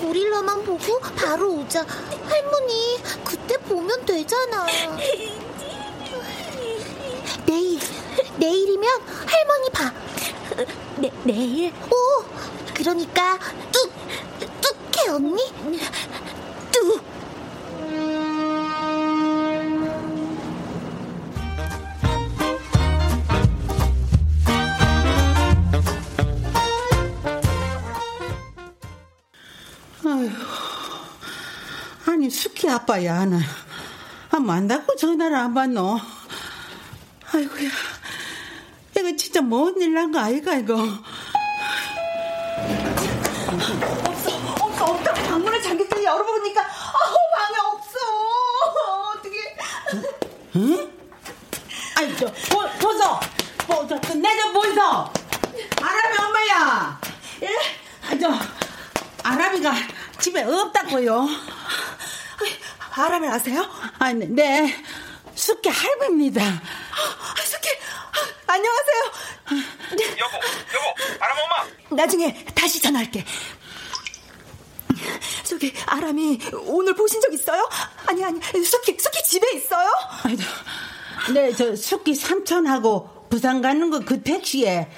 고릴라만 0.00 0.64
보고 0.64 0.98
바로 1.16 1.56
오자. 1.56 1.84
할머니, 2.26 2.98
그때 3.24 3.56
보면 3.58 4.04
되잖아. 4.06 4.66
내일, 7.46 7.78
내일이면 8.38 9.00
할머니 9.26 9.70
봐. 9.70 9.92
내, 10.96 11.10
내일? 11.24 11.72
오, 11.90 12.24
그러니까 12.74 13.38
뚝, 13.70 13.92
뚝해, 14.60 15.10
언니? 15.10 15.42
숙희 32.68 32.70
아빠야 32.70 33.24
나. 33.24 33.38
아 34.30 34.38
만다고 34.38 34.94
전화를 34.94 35.34
안 35.36 35.54
받노? 35.54 35.98
아이고야, 37.32 37.68
이거 38.96 39.16
진짜 39.16 39.40
뭔 39.40 39.74
일 39.80 39.94
난 39.94 40.12
거 40.12 40.18
아이가 40.18 40.54
이거? 40.54 40.74
없어, 44.04 44.36
없어, 44.60 44.84
없다. 44.84 45.14
방문을 45.14 45.62
잠겼더니 45.62 46.04
열어보니까 46.04 46.60
아우 46.60 47.16
방에 47.34 47.56
없어. 47.72 47.98
어떻게? 49.14 49.56
응? 50.56 50.90
아이 51.96 52.16
저 52.16 52.26
보, 52.26 52.68
보소, 52.78 53.20
보소, 53.66 54.00
그 54.02 54.12
내좀 54.12 54.52
보이소. 54.52 54.80
아람이 54.80 56.18
엄마야. 56.18 57.00
예? 57.42 57.48
아, 58.10 58.18
저 58.20 58.30
아람이가 59.22 59.72
집에 60.20 60.42
없다고요. 60.42 61.57
아람을 62.98 63.28
아세요? 63.30 63.64
아, 63.98 64.12
네, 64.12 64.26
네. 64.28 64.74
숙희 65.34 65.68
할배입니다. 65.70 66.42
숙희, 66.42 67.68
아, 68.46 68.52
안녕하세요. 68.52 69.02
여보, 70.18 70.36
여보, 70.36 71.24
아람 71.24 71.36
엄마. 71.38 71.96
나중에 71.96 72.44
다시 72.54 72.80
전화할게. 72.82 73.24
저기 75.44 75.72
아람이 75.86 76.40
오늘 76.66 76.94
보신 76.94 77.20
적 77.20 77.32
있어요? 77.32 77.68
아니 78.06 78.22
아니 78.24 78.38
숙희 78.64 78.96
숙희 78.98 79.22
집에 79.24 79.52
있어요? 79.52 79.88
네, 81.32 81.52
저 81.54 81.74
숙희 81.74 82.14
삼촌하고 82.14 83.26
부산 83.30 83.62
가는 83.62 83.90
거 83.90 84.00
그 84.00 84.22
택시에 84.22 84.90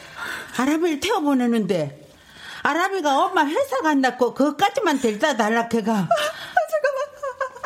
아람이를 0.56 1.00
태워 1.00 1.20
보내는데 1.20 2.08
아람이가 2.62 3.24
엄마 3.26 3.44
회사 3.46 3.80
간다고 3.82 4.34
그것까지만 4.34 5.00
데려다 5.00 5.36
달라 5.36 5.68
걔가. 5.68 6.08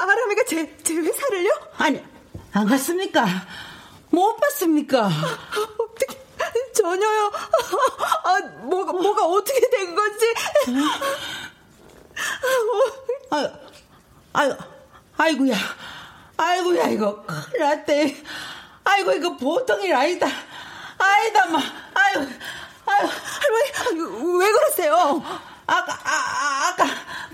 아, 0.04 0.10
아람이가 0.10 0.42
제, 0.46 0.76
제 0.82 0.94
회사를요? 0.94 1.50
아니, 1.78 2.04
안 2.52 2.66
갔습니까? 2.66 3.26
못 4.10 4.36
봤습니까? 4.36 5.08
어떻게, 5.78 6.22
전혀요. 6.74 7.32
아, 8.24 8.40
뭐가, 8.64 8.92
뭐가 8.92 9.26
어떻게 9.26 9.60
된 9.70 9.94
건지. 9.94 10.34
아유, 13.30 13.48
아유, 14.34 14.56
아이고야. 15.16 15.54
아이고야, 16.36 16.88
이거 16.88 17.24
큰일 17.24 17.60
났대. 17.60 18.22
아이고, 18.84 19.12
이거 19.12 19.36
보통 19.36 19.80
일 19.82 19.94
아니다. 19.94 20.26
아니다, 20.98 21.46
마. 21.46 21.58
아유, 21.94 22.28
아유. 22.86 23.08
할머니, 23.08 24.38
왜 24.38 24.52
그러세요? 24.52 25.22
아까, 25.66 25.92
아, 25.94 26.10
아 26.10 26.68
아까, 26.68 26.84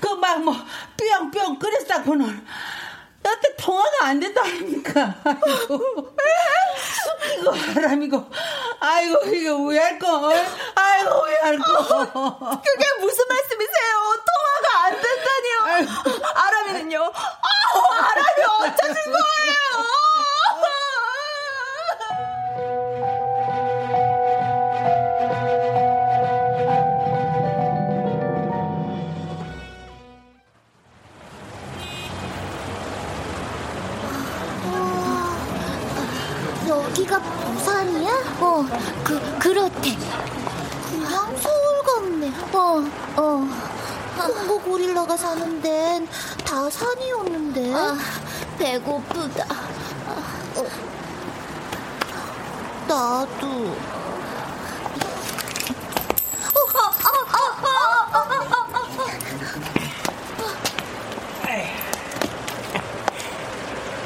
그 0.00 0.10
막 0.20 0.42
뭐, 0.42 0.54
뿅뿅 1.08 1.58
끓였다고는. 1.58 2.46
여태 3.24 3.56
통화가 3.56 4.06
안 4.06 4.20
된다 4.20 4.42
아닙니까? 4.42 5.14
아이고. 5.24 6.14
바람이고. 7.74 8.30
아이고, 8.80 9.24
이거 9.34 9.56
왜 9.64 9.78
할 9.78 9.98
거? 9.98 10.32
아이고, 10.74 11.24
왜 11.26 11.36
할 11.42 11.58
거? 11.58 12.06
그게 12.62 12.84
무슨 13.00 13.24
말씀이세요? 13.28 13.96
통화가 14.26 14.84
안 14.84 15.00
된다니요. 15.00 15.88
아람이는요? 16.34 16.98
아우, 17.02 17.92
아람이 17.92 18.42
어쩌실 18.44 18.94
거예요? 19.04 19.54
어, 43.16 43.22
어. 43.22 43.46
콩고 44.26 44.60
고릴라가 44.60 45.16
사는 45.16 45.60
데는 45.60 46.08
다 46.44 46.68
산이었는데. 46.68 47.74
아, 47.74 47.96
배고프다. 48.58 49.44
어, 50.56 50.66
나도. 52.88 53.76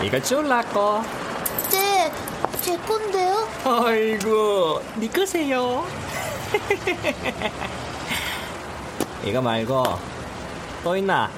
이거 0.03 0.21
줄라고. 0.21 1.03
네, 1.71 2.13
제 2.61 2.77
건데요. 2.77 3.49
아이고, 3.65 4.83
니 4.97 5.11
거세요. 5.11 5.87
이거 9.25 9.41
말고 9.41 9.83
또 10.83 10.97
있나? 10.97 11.31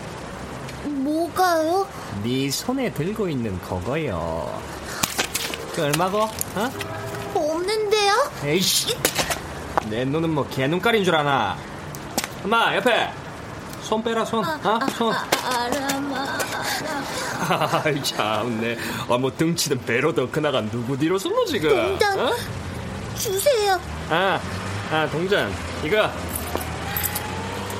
뭐가요? 0.84 1.86
네 2.22 2.50
손에 2.50 2.92
들고 2.92 3.28
있는 3.28 3.60
그거요. 3.60 4.60
그 5.74 5.84
얼마고? 5.84 6.22
어? 6.22 6.70
없는데요? 7.34 8.30
에이씨. 8.44 8.96
내 9.88 10.04
눈은 10.04 10.30
뭐 10.30 10.48
개눈깔인 10.48 11.04
줄 11.04 11.14
아나. 11.14 11.56
엄마 12.42 12.74
옆에 12.74 13.10
손 13.82 14.02
빼라 14.02 14.24
손. 14.24 14.44
어? 14.44 14.80
손. 14.96 15.12
아람아. 15.44 16.38
아이 17.84 18.02
참네. 18.02 18.78
아뭐 19.08 19.32
등치는 19.36 19.84
배로도 19.84 20.30
그나가 20.30 20.60
누구 20.62 20.96
뒤로 20.98 21.18
숨어 21.18 21.44
지금? 21.44 21.70
동전 21.70 22.18
어? 22.18 22.32
주세요. 23.16 23.80
아, 24.10 24.40
아 24.90 25.08
동전 25.10 25.52
이거. 25.84 26.10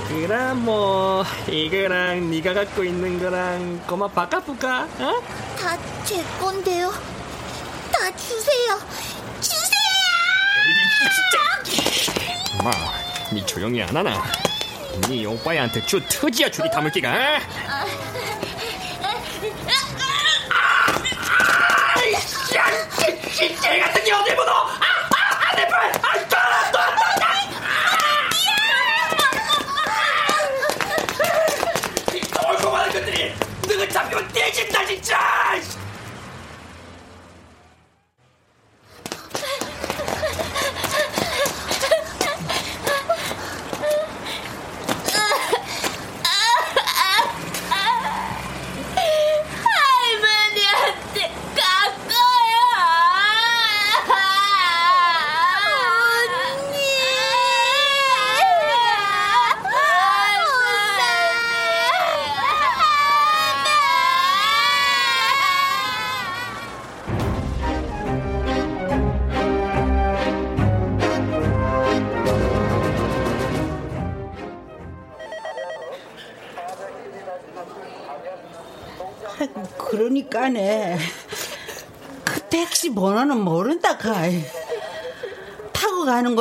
그럼 0.09 0.65
뭐 0.65 1.25
이거랑 1.49 2.31
네가 2.31 2.55
갖고 2.55 2.85
있는 2.85 3.19
거랑 3.19 3.83
고마 3.87 4.09
바꿔볼까? 4.09 4.83
어? 4.99 5.23
다 5.59 5.77
제 6.07 6.23
건데요. 6.39 6.93
다 7.93 8.15
주세요. 8.17 8.79
주세요! 9.41 9.81
엄마, 12.61 12.71
니 13.33 13.45
조용히 13.45 13.83
안 13.83 13.97
하나? 13.97 14.23
니 15.09 15.27
오빠야한테 15.27 15.85
주 15.87 16.01
터지야 16.09 16.49
줄이 16.49 16.71
담을 16.71 16.93
기가. 16.93 17.11
어? 17.11 17.87
진짜 23.35 23.75
애 23.75 23.81
같은 23.81 24.05
게 24.05 24.13
어딜 24.13 24.37
보노! 24.37 24.51
아, 24.51 24.65
아, 24.71 25.51
아, 25.53 25.57
내 25.57 25.67
팔! 25.69 25.93
아, 26.03 26.29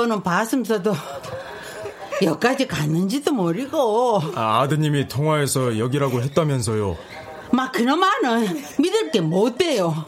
거는 0.05 0.21
봤음서도 0.23 0.95
여기까지 2.21 2.67
갔는지도 2.67 3.33
모르고. 3.33 4.21
아, 4.35 4.61
아드님이 4.61 5.07
통화해서 5.07 5.77
여기라고 5.79 6.21
했다면서요. 6.21 6.95
막 7.51 7.71
그놈아는 7.71 8.63
믿을 8.79 9.11
게 9.11 9.21
못 9.21 9.57
돼요. 9.57 10.05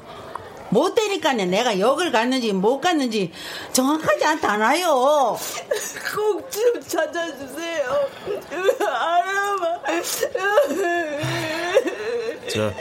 못 0.69 0.93
되니까네 0.95 1.45
내가 1.45 1.79
역을 1.79 2.11
갔는지 2.11 2.51
못 2.53 2.81
갔는지 2.81 3.31
정확하지 3.71 4.25
않다나요. 4.25 5.37
꼭 6.15 6.49
좀 6.51 6.81
찾아주세요. 6.85 8.07
알아봐. 8.81 9.79
저 12.51 12.71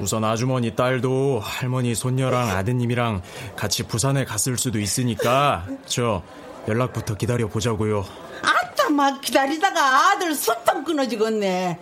우선 0.00 0.22
아주머니 0.24 0.74
딸도 0.76 1.40
할머니 1.42 1.94
손녀랑 1.94 2.48
아드님이랑 2.50 3.22
같이 3.56 3.82
부산에 3.84 4.24
갔을 4.24 4.56
수도 4.58 4.78
있으니까 4.78 5.66
저 5.86 6.22
연락부터 6.68 7.14
기다려 7.14 7.46
보자고요. 7.46 8.04
아따 8.42 8.90
막 8.90 9.20
기다리다가 9.20 10.10
아들 10.10 10.34
수통 10.34 10.84
끊어지겠네. 10.84 11.78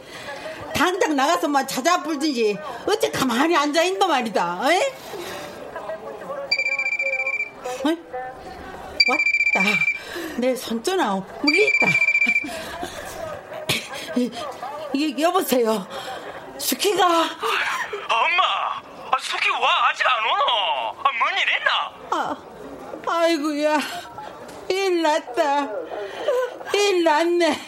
당장 0.75 1.17
나가서 1.17 1.49
막 1.49 1.67
찾아 1.67 2.03
불든지 2.03 2.59
어째 2.87 3.11
가만히 3.11 3.57
앉아있노 3.57 4.07
말이다. 4.07 4.61
어이? 4.63 4.77
어이? 7.85 7.99
왔다. 9.09 9.71
내 10.37 10.55
손전화 10.57 11.15
우리 11.43 11.69
있다. 11.69 11.87
이, 14.95 15.21
여보세요. 15.21 15.87
수키가 16.59 17.05
엄마, 17.05 18.45
아, 19.11 19.17
숙희 19.21 19.51
와 19.51 19.89
아직 19.91 20.05
안 20.07 20.25
오노? 20.25 20.45
아, 21.03 21.13
뭔일 21.19 21.45
했나? 21.49 21.93
아, 22.11 22.37
아이고야. 23.07 23.79
일 24.69 25.03
났다. 25.03 25.69
일 26.75 27.05
났네. 27.05 27.59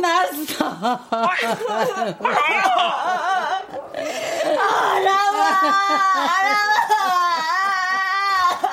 났어. 0.00 0.98
알아봐. 4.56 5.48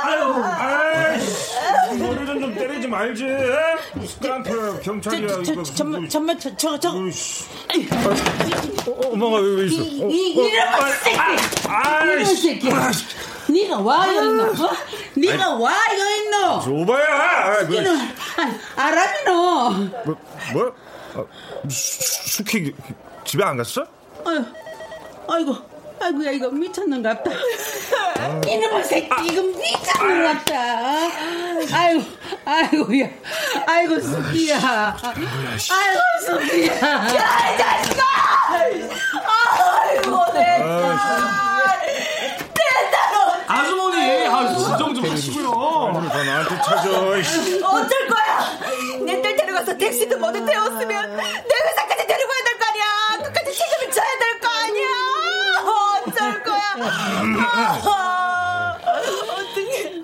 아유, 0.03 0.43
아이씨, 0.43 1.55
머리는 1.97 2.39
좀 2.41 2.53
때리지 2.55 2.87
말지. 2.87 3.23
스크란트 4.07 4.81
경찰이야. 4.83 5.27
저, 5.27 5.43
저, 5.43 5.51
이거. 5.53 5.63
잠만, 5.63 6.09
잠만, 6.09 6.39
저, 6.39 6.55
저, 6.55 6.79
저. 6.79 6.89
어, 6.89 6.93
엄마가 9.11 9.37
왜, 9.37 9.55
왜 9.61 9.65
있어? 9.65 9.81
이, 9.81 10.03
어, 10.03 10.07
이, 10.09 10.39
어, 10.39 10.43
이런 10.47 10.93
새끼! 11.03 11.17
아, 11.67 12.03
이런. 12.03 12.25
새끼 12.25 12.69
야! 13.61 13.67
네가 13.67 13.79
와요 13.79 14.21
있노? 14.23 14.43
어? 14.65 14.69
네가 15.15 15.45
아이, 15.45 15.61
와요 15.61 16.15
있노? 16.17 16.61
줘봐야. 16.61 17.05
아, 17.05 17.63
뭐, 17.63 17.75
이는 17.75 17.97
아라미노. 18.75 19.33
뭐, 20.05 20.15
뭐? 20.53 20.75
아, 21.15 21.23
수- 21.69 22.37
수키 22.37 22.73
집에 23.23 23.43
안 23.43 23.57
갔어? 23.57 23.85
아유, 24.25 24.43
아이고, 25.29 25.55
아이고야 26.01 26.31
이거 26.31 26.49
미쳤는갑다. 26.49 27.31
아. 28.17 28.41
이놈의 28.45 28.83
새끼 28.83 29.07
이거 29.31 29.41
미쳤는갑다. 29.41 30.53
아이고, 31.73 32.03
아이고야, 32.45 33.07
아이고 33.65 33.99
수기야, 34.01 34.57
아이고 35.01 36.01
수기야. 36.25 36.75
야, 36.81 37.53
이 37.53 37.57
자식아! 37.57 38.03
아이고, 38.51 40.33
내 40.33 40.57
아, 44.37 44.47
진정 44.53 44.93
좀 44.93 45.09
하시고요. 45.09 46.09
다 46.09 46.23
나한테 46.23 46.55
찾아. 46.61 46.89
어쩔 46.89 48.07
거야? 48.07 48.59
내 49.05 49.21
딸 49.21 49.35
데려가서 49.35 49.77
택시도 49.77 50.17
모두 50.17 50.43
태웠으면 50.45 51.15
내 51.17 51.23
회사까지 51.23 52.07
데리고 52.07 52.29
가야 52.29 52.43
될 52.43 52.59
거 52.59 52.65
아니야? 52.65 52.85
끝까지 53.23 53.53
책임을 53.53 53.91
져야 53.91 54.07
될 54.19 54.39
거 54.39 54.47
아니야? 54.49 54.89
어쩔 56.05 56.43
거야? 56.43 56.61
아, 57.85 58.77
어떡해. 58.81 60.01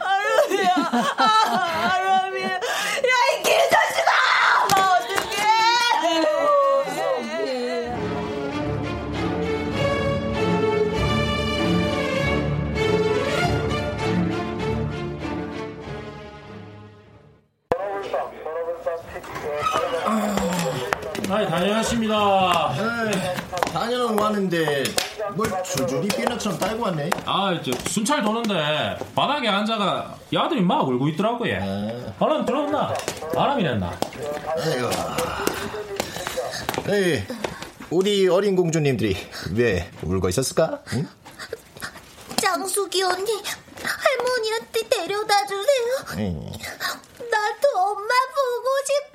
아람이야. 0.00 0.74
아, 1.16 1.92
아람이야. 1.94 2.60
아이, 21.30 21.46
다녀왔습니다. 21.46 22.72
다녀는 23.72 24.18
왔는데 24.18 24.84
뭘 25.34 25.62
줄줄이 25.62 26.08
비너처럼 26.08 26.58
딸고 26.58 26.84
왔네. 26.84 27.10
아, 27.26 27.58
저 27.62 27.70
순찰 27.90 28.22
도는데 28.22 28.98
바닥에 29.14 29.48
앉아가 29.48 30.16
야들이 30.32 30.62
막 30.62 30.88
울고 30.88 31.08
있더라고요. 31.08 32.14
바람 32.18 32.44
들었나? 32.46 32.94
바람이 33.34 33.62
났나? 33.62 33.98
아이고. 34.58 34.90
에이, 36.90 37.22
우리 37.90 38.26
어린 38.28 38.56
공주님들이 38.56 39.16
왜 39.54 39.90
울고 40.02 40.28
있었을까? 40.30 40.80
응? 40.94 41.06
장숙이 42.40 43.02
언니, 43.02 43.42
할머니한테 43.82 44.88
데려다 44.88 45.46
주세요. 45.46 46.18
응. 46.18 46.50
나도 47.30 47.78
엄마 47.78 48.08
보고 48.34 48.68
싶 48.86 49.08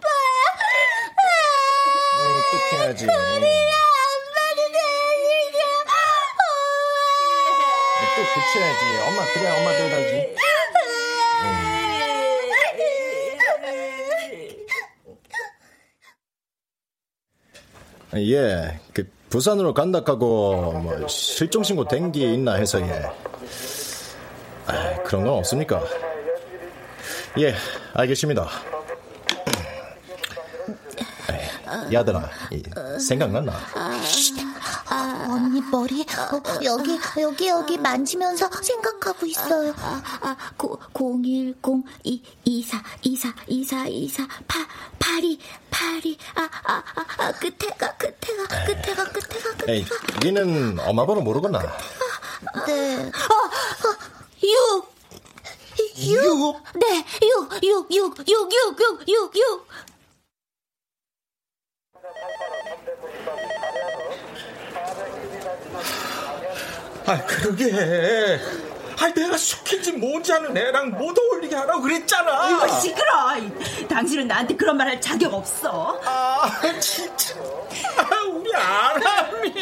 엄마도 3.34 4.62
되니까. 4.74 5.60
또 8.16 8.24
붙여야지. 8.34 8.82
엄마 9.08 9.26
그래 9.34 9.44
엄마 9.60 9.72
데려다지. 9.72 10.14
예, 18.16 18.80
그 18.94 19.10
부산으로 19.30 19.74
간다하고 19.74 20.74
뭐 20.74 21.08
실종 21.08 21.64
신고 21.64 21.88
된 21.88 22.12
게 22.12 22.32
있나 22.34 22.54
해서 22.54 22.80
예. 22.82 23.10
아, 24.68 24.96
그런 25.04 25.24
건 25.24 25.34
없습니까? 25.40 25.82
예, 27.40 27.56
알겠습니다. 27.96 28.48
에이, 31.32 31.40
야들아, 31.94 32.30
이, 32.52 32.64
생각났나? 33.00 33.54
언니 35.30 35.62
머리 35.62 36.02
어, 36.02 36.42
여기 36.64 37.00
여기 37.20 37.48
여기 37.48 37.78
만지면서 37.78 38.50
생각하고 38.62 39.26
있어요. 39.26 39.74
아, 39.78 40.36
고, 40.58 40.80
010 40.94 41.56
2 42.04 42.24
24 42.46 42.84
24 43.02 43.34
24 43.48 43.88
24 43.88 44.28
8 44.48 44.68
82 45.00 45.40
82 45.72 46.18
아, 46.36 46.50
아, 46.64 46.84
아, 46.96 47.06
아, 47.18 47.32
끝에가 47.34 47.98
끝에가 47.98 48.66
끝에가 48.66 49.04
끝에가 49.12 49.72
에이, 49.72 49.86
니는 50.24 50.80
엄마 50.80 51.06
번호 51.06 51.22
모르겠나? 51.22 51.60
네. 52.68 52.98
어, 53.06 53.12
6 54.44 54.94
6? 55.98 56.64
네, 56.76 57.06
6 57.22 57.64
6 57.64 57.92
6 57.92 58.28
6 58.28 58.52
6 58.52 58.80
6 58.80 59.08
6 59.08 59.36
6 59.36 59.68
아, 67.06 67.26
그러게. 67.26 68.40
아, 69.02 69.08
내가 69.14 69.36
숙인지 69.38 69.92
뭔지 69.94 70.32
아는 70.32 70.56
애랑 70.56 70.92
못 70.92 71.18
어울리게 71.18 71.56
하라고 71.56 71.82
그랬잖아. 71.82 72.50
이거 72.52 72.68
시끄러. 72.80 73.36
당신은 73.90 74.28
나한테 74.28 74.56
그런 74.56 74.78
말 74.78 74.88
할 74.88 75.00
자격 75.02 75.34
없어. 75.34 76.00
아, 76.06 76.62
진짜. 76.80 77.36
아, 77.98 78.24
우리 78.32 78.54
아람이. 78.54 79.54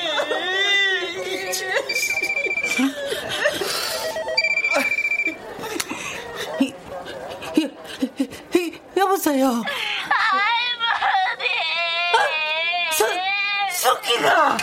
여보세요. 8.98 9.48
할머니! 10.10 11.48
수, 12.92 13.06
수기가! 14.22 14.58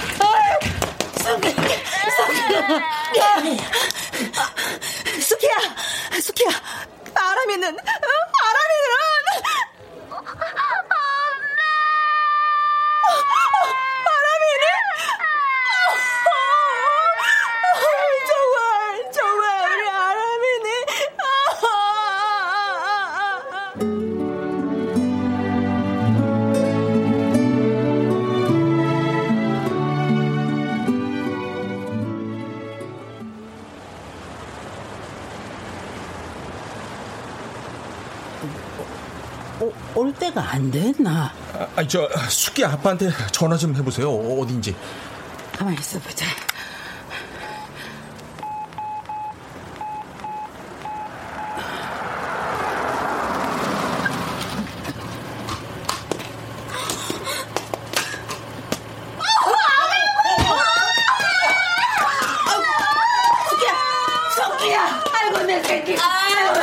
수기, 1.19 1.51
수기가! 2.17 3.59
수키야, 5.21 5.57
수키야. 6.21 6.49
어? 6.49 7.21
아람이는. 7.21 7.77
올 39.99 40.15
때가 40.15 40.53
안 40.53 40.71
됐나? 40.71 41.33
아, 41.75 41.87
저, 41.89 42.09
숙기 42.29 42.65
아빠한테 42.65 43.11
전화 43.33 43.57
좀 43.57 43.75
해보세요. 43.75 44.09
어딘지. 44.09 44.77
가만히 45.57 45.77
있어보자. 45.81 46.25
석기야, 64.37 65.03
아이고 65.13 65.39
내 65.45 65.61
새끼. 65.65 65.97
아이고 65.99 66.59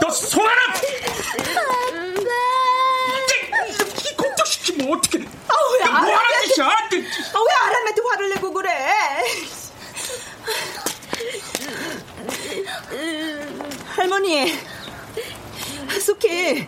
너 0.00 0.10
송아람! 0.10 0.74
이 4.04 4.16
걱정시키면 4.16 4.92
어떻게? 4.96 5.18
아왜 5.18 5.26
뭐 5.26 5.96
하는 5.96 5.96
아람한테 5.96 6.46
짓이야? 6.48 6.66
아, 6.66 6.70
왜 6.70 7.66
아람한테 7.66 8.02
화를 8.10 8.28
내고 8.30 8.52
그래? 8.52 8.70
할머니, 13.96 14.52
숙희 16.00 16.66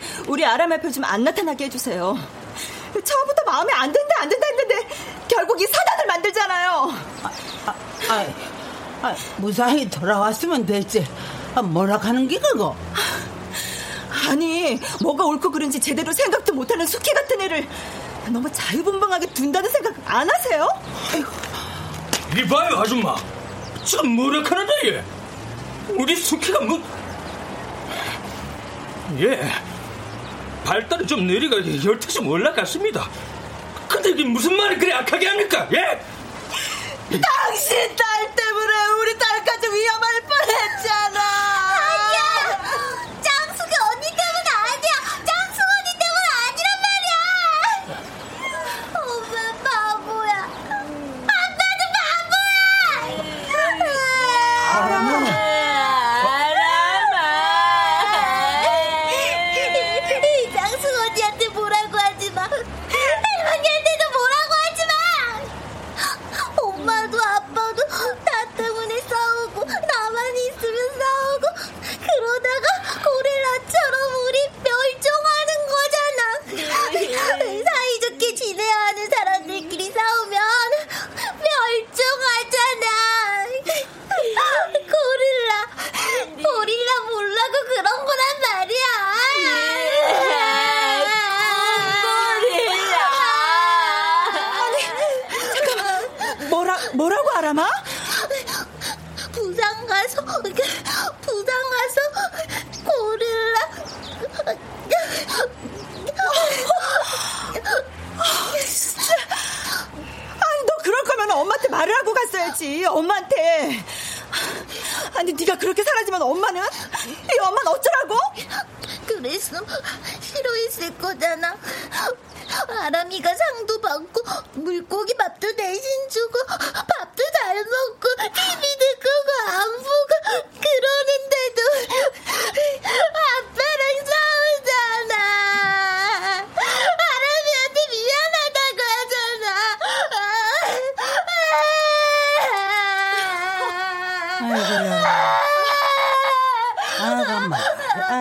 앞에 0.91 0.93
좀안 0.93 1.25
나타나게 1.25 1.65
해주세요. 1.67 2.19
처음부터 2.93 3.43
마음에 3.47 3.73
안 3.73 3.93
든다 3.93 4.15
안 4.21 4.29
된다 4.29 4.47
했는데 4.51 4.89
결국 5.29 5.61
이 5.61 5.67
사단을 5.67 6.07
만들잖아요. 6.07 6.95
아, 8.09 8.27
아, 9.03 9.17
무사히 9.39 9.89
돌아왔으면 9.89 10.67
됐지. 10.67 11.07
아, 11.55 11.63
뭐라 11.63 11.97
하는 11.97 12.29
게 12.29 12.39
그거? 12.39 12.77
아니 14.29 14.79
뭐가 15.03 15.25
옳고 15.25 15.51
그른지 15.51 15.81
제대로 15.81 16.13
생각도 16.13 16.53
못하는 16.53 16.87
숙희 16.87 17.15
같은 17.15 17.41
애를 17.41 17.67
너무 18.29 18.51
자유분방하게 18.53 19.27
둔다는 19.27 19.71
생각 19.71 19.95
안 20.05 20.29
하세요? 20.29 20.69
이리 22.33 22.47
봐요 22.47 22.79
아줌마 22.79 23.17
지금 23.85 24.11
뭐라 24.11 24.43
하는데 24.45 24.73
얘 24.89 25.05
우리 25.89 26.15
숙희가 26.15 26.61
뭐 26.61 26.81
예, 29.19 29.51
발달은 30.71 31.05
좀 31.09 31.27
느리가 31.27 31.57
열태 31.85 32.07
좀 32.07 32.29
올라갔습니다 32.29 33.11
근데 33.89 34.11
이게 34.11 34.23
무슨 34.23 34.57
말을 34.57 34.79
그래 34.79 34.93
악하게 34.93 35.27
합니까 35.27 35.69
예? 35.73 36.01
당신 37.11 37.77
딸 37.97 38.37
때문에 38.37 38.73
우리 39.01 39.19
딸까지 39.19 39.67
위험할 39.67 40.21
뻔했잖아. 40.23 41.10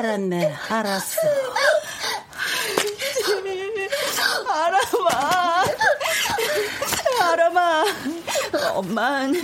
알았네, 0.09 0.55
알았어. 0.69 1.21
아람아. 4.47 5.65
아람아. 7.21 7.85
엄만. 8.73 9.35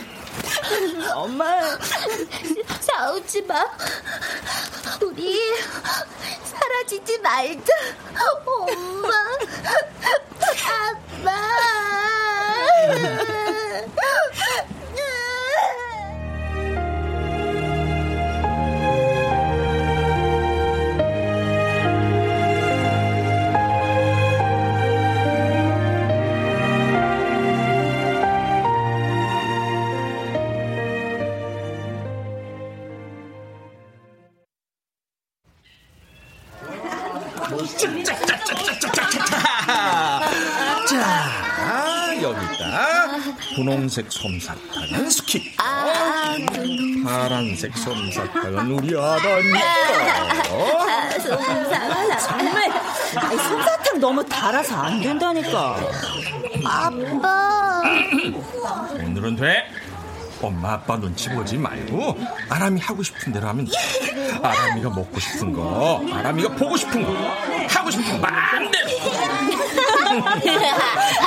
엄마. 1.13 1.77
싸우지 2.79 3.43
마. 3.43 3.63
우리 5.03 5.39
사라지지 6.43 7.19
말자. 7.19 7.71
엄마, 8.47 9.09
아빠. 11.21 11.31
분홍색 43.65 44.11
솜사탕은 44.11 45.09
스키. 45.09 45.51
아, 45.57 46.35
파란색 47.03 47.75
솜사탕은 47.75 48.69
우리 48.69 48.95
아다니까. 48.95 49.59
정말 52.19 52.71
아이, 53.15 53.35
솜사탕 53.35 53.99
너무 53.99 54.23
달아서 54.23 54.75
안 54.75 55.01
된다니까. 55.01 55.79
아빠. 56.63 57.81
오늘은 59.03 59.35
돼. 59.35 59.63
엄마 60.43 60.73
아빠 60.73 60.99
눈치 60.99 61.29
보지 61.29 61.57
말고 61.57 62.19
아람이 62.49 62.79
하고 62.81 63.01
싶은 63.01 63.33
대로 63.33 63.47
하면 63.47 63.65
돼. 63.65 63.71
아람이가 64.43 64.89
먹고 64.89 65.19
싶은 65.19 65.51
거, 65.53 66.05
아람이가 66.13 66.49
보고 66.49 66.77
싶은 66.77 67.03
거, 67.03 67.11
하고 67.67 67.89
싶은 67.89 68.11
거 68.11 68.27
마음대로. 68.27 68.89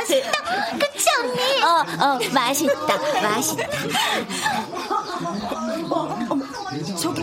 맛있다. 0.00 0.32
그치, 0.78 1.06
언니? 1.18 1.62
어, 1.62 1.84
어, 2.04 2.18
맛있다. 2.32 2.96
맛있다. 3.22 3.68
저기 6.96 7.22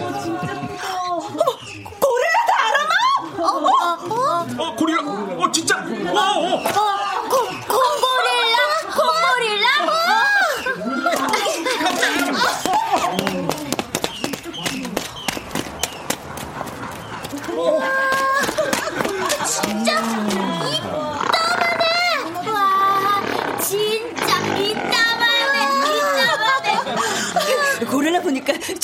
고릴라다 2.00 2.52
아람아? 2.68 2.94
어, 3.40 3.44
어, 3.46 3.70
어. 4.10 4.48
어 4.58 4.76
고리라 4.76 5.02
어 5.02 5.52
진짜 5.52 5.78
어, 5.78 5.82
어. 5.82 6.87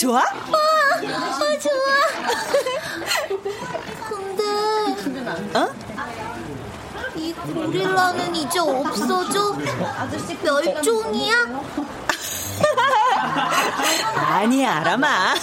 좋아? 0.03 0.19
어, 0.19 0.25
어, 0.25 1.57
좋아. 1.59 1.79
근데 4.09 4.43
어? 5.57 5.73
이 7.15 7.31
고릴라는 7.31 8.35
이제 8.35 8.59
없어져? 8.59 9.55
멸종이야? 10.43 11.47
아니야, 14.17 14.75
아람아. 14.75 15.35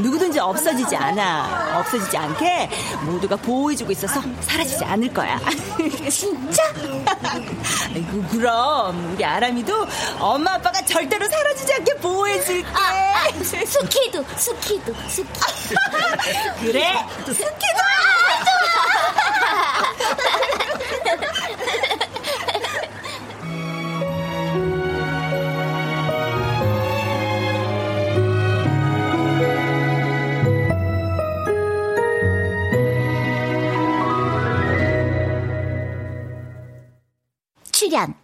누구든지 0.00 0.38
없어지지 0.38 0.96
않아. 0.96 1.78
없어지지 1.80 2.16
않게 2.16 2.68
모두가 3.02 3.36
보호해주고 3.36 3.92
있어서 3.92 4.20
사라지지 4.40 4.84
않을 4.84 5.12
거야. 5.12 5.38
진짜? 6.10 6.62
아이고, 7.94 8.22
그럼. 8.30 9.12
우리 9.14 9.24
아람이도 9.24 9.86
엄마 10.18 10.54
아빠가 10.54 10.80
절대로 10.84 11.28
사라지지 11.28 11.72
않게 11.74 11.94
보호해줄게. 11.96 12.66
아, 12.74 13.28
스키도, 13.42 14.24
스키도, 14.36 14.94
스키. 15.08 15.28
그래. 16.60 16.94
스키 17.26 17.73
도! 37.94 38.00
출연 38.04 38.14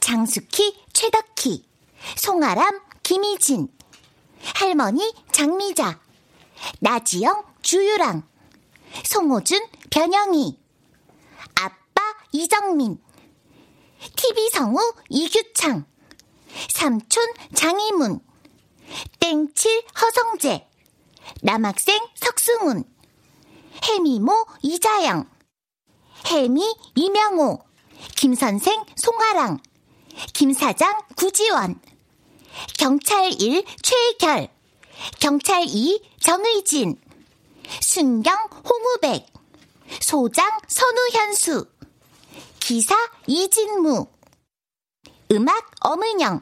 장수키, 0.00 0.86
최덕희, 0.94 1.68
송아람, 2.16 2.80
김희진, 3.02 3.68
할머니 4.54 5.14
장미자, 5.30 6.00
나지영, 6.80 7.44
주유랑, 7.60 8.26
송호준, 9.04 9.66
변영희, 9.90 10.58
아빠 11.56 12.00
이정민, 12.32 13.02
TV 14.16 14.48
성우 14.50 14.78
이규창, 15.10 15.84
삼촌 16.70 17.34
장희문, 17.54 18.18
땡칠 19.20 19.84
허성재, 20.00 20.66
남학생 21.42 22.00
석승훈, 22.14 22.84
해미모 23.84 24.46
이자영, 24.62 25.28
해미 26.24 26.74
이명호, 26.94 27.71
김선생 28.16 28.84
송아랑, 28.96 29.58
김사장 30.32 31.00
구지원, 31.16 31.80
경찰 32.78 33.32
1 33.40 33.64
최결, 33.82 34.48
경찰 35.20 35.62
2 35.64 36.00
정의진, 36.20 37.00
순경 37.80 38.34
홍우백, 38.68 39.26
소장 40.00 40.58
선우현수, 40.68 41.66
기사 42.60 42.94
이진무, 43.26 44.06
음악 45.32 45.70
엄은영, 45.80 46.40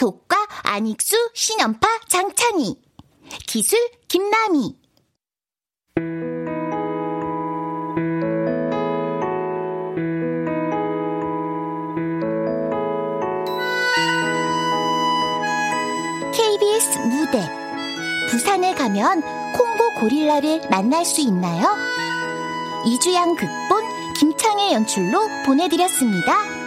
효과 0.00 0.36
안익수 0.62 1.30
신연파 1.34 2.00
장찬희, 2.08 2.76
기술 3.46 3.78
김남희. 4.08 4.80
부산에 18.40 18.74
가면 18.74 19.20
콩고 19.52 20.00
고릴라를 20.00 20.62
만날 20.70 21.04
수 21.04 21.20
있나요? 21.20 21.76
이주양 22.86 23.36
극본 23.36 24.14
김창의 24.14 24.72
연출로 24.72 25.28
보내드렸습니다. 25.44 26.59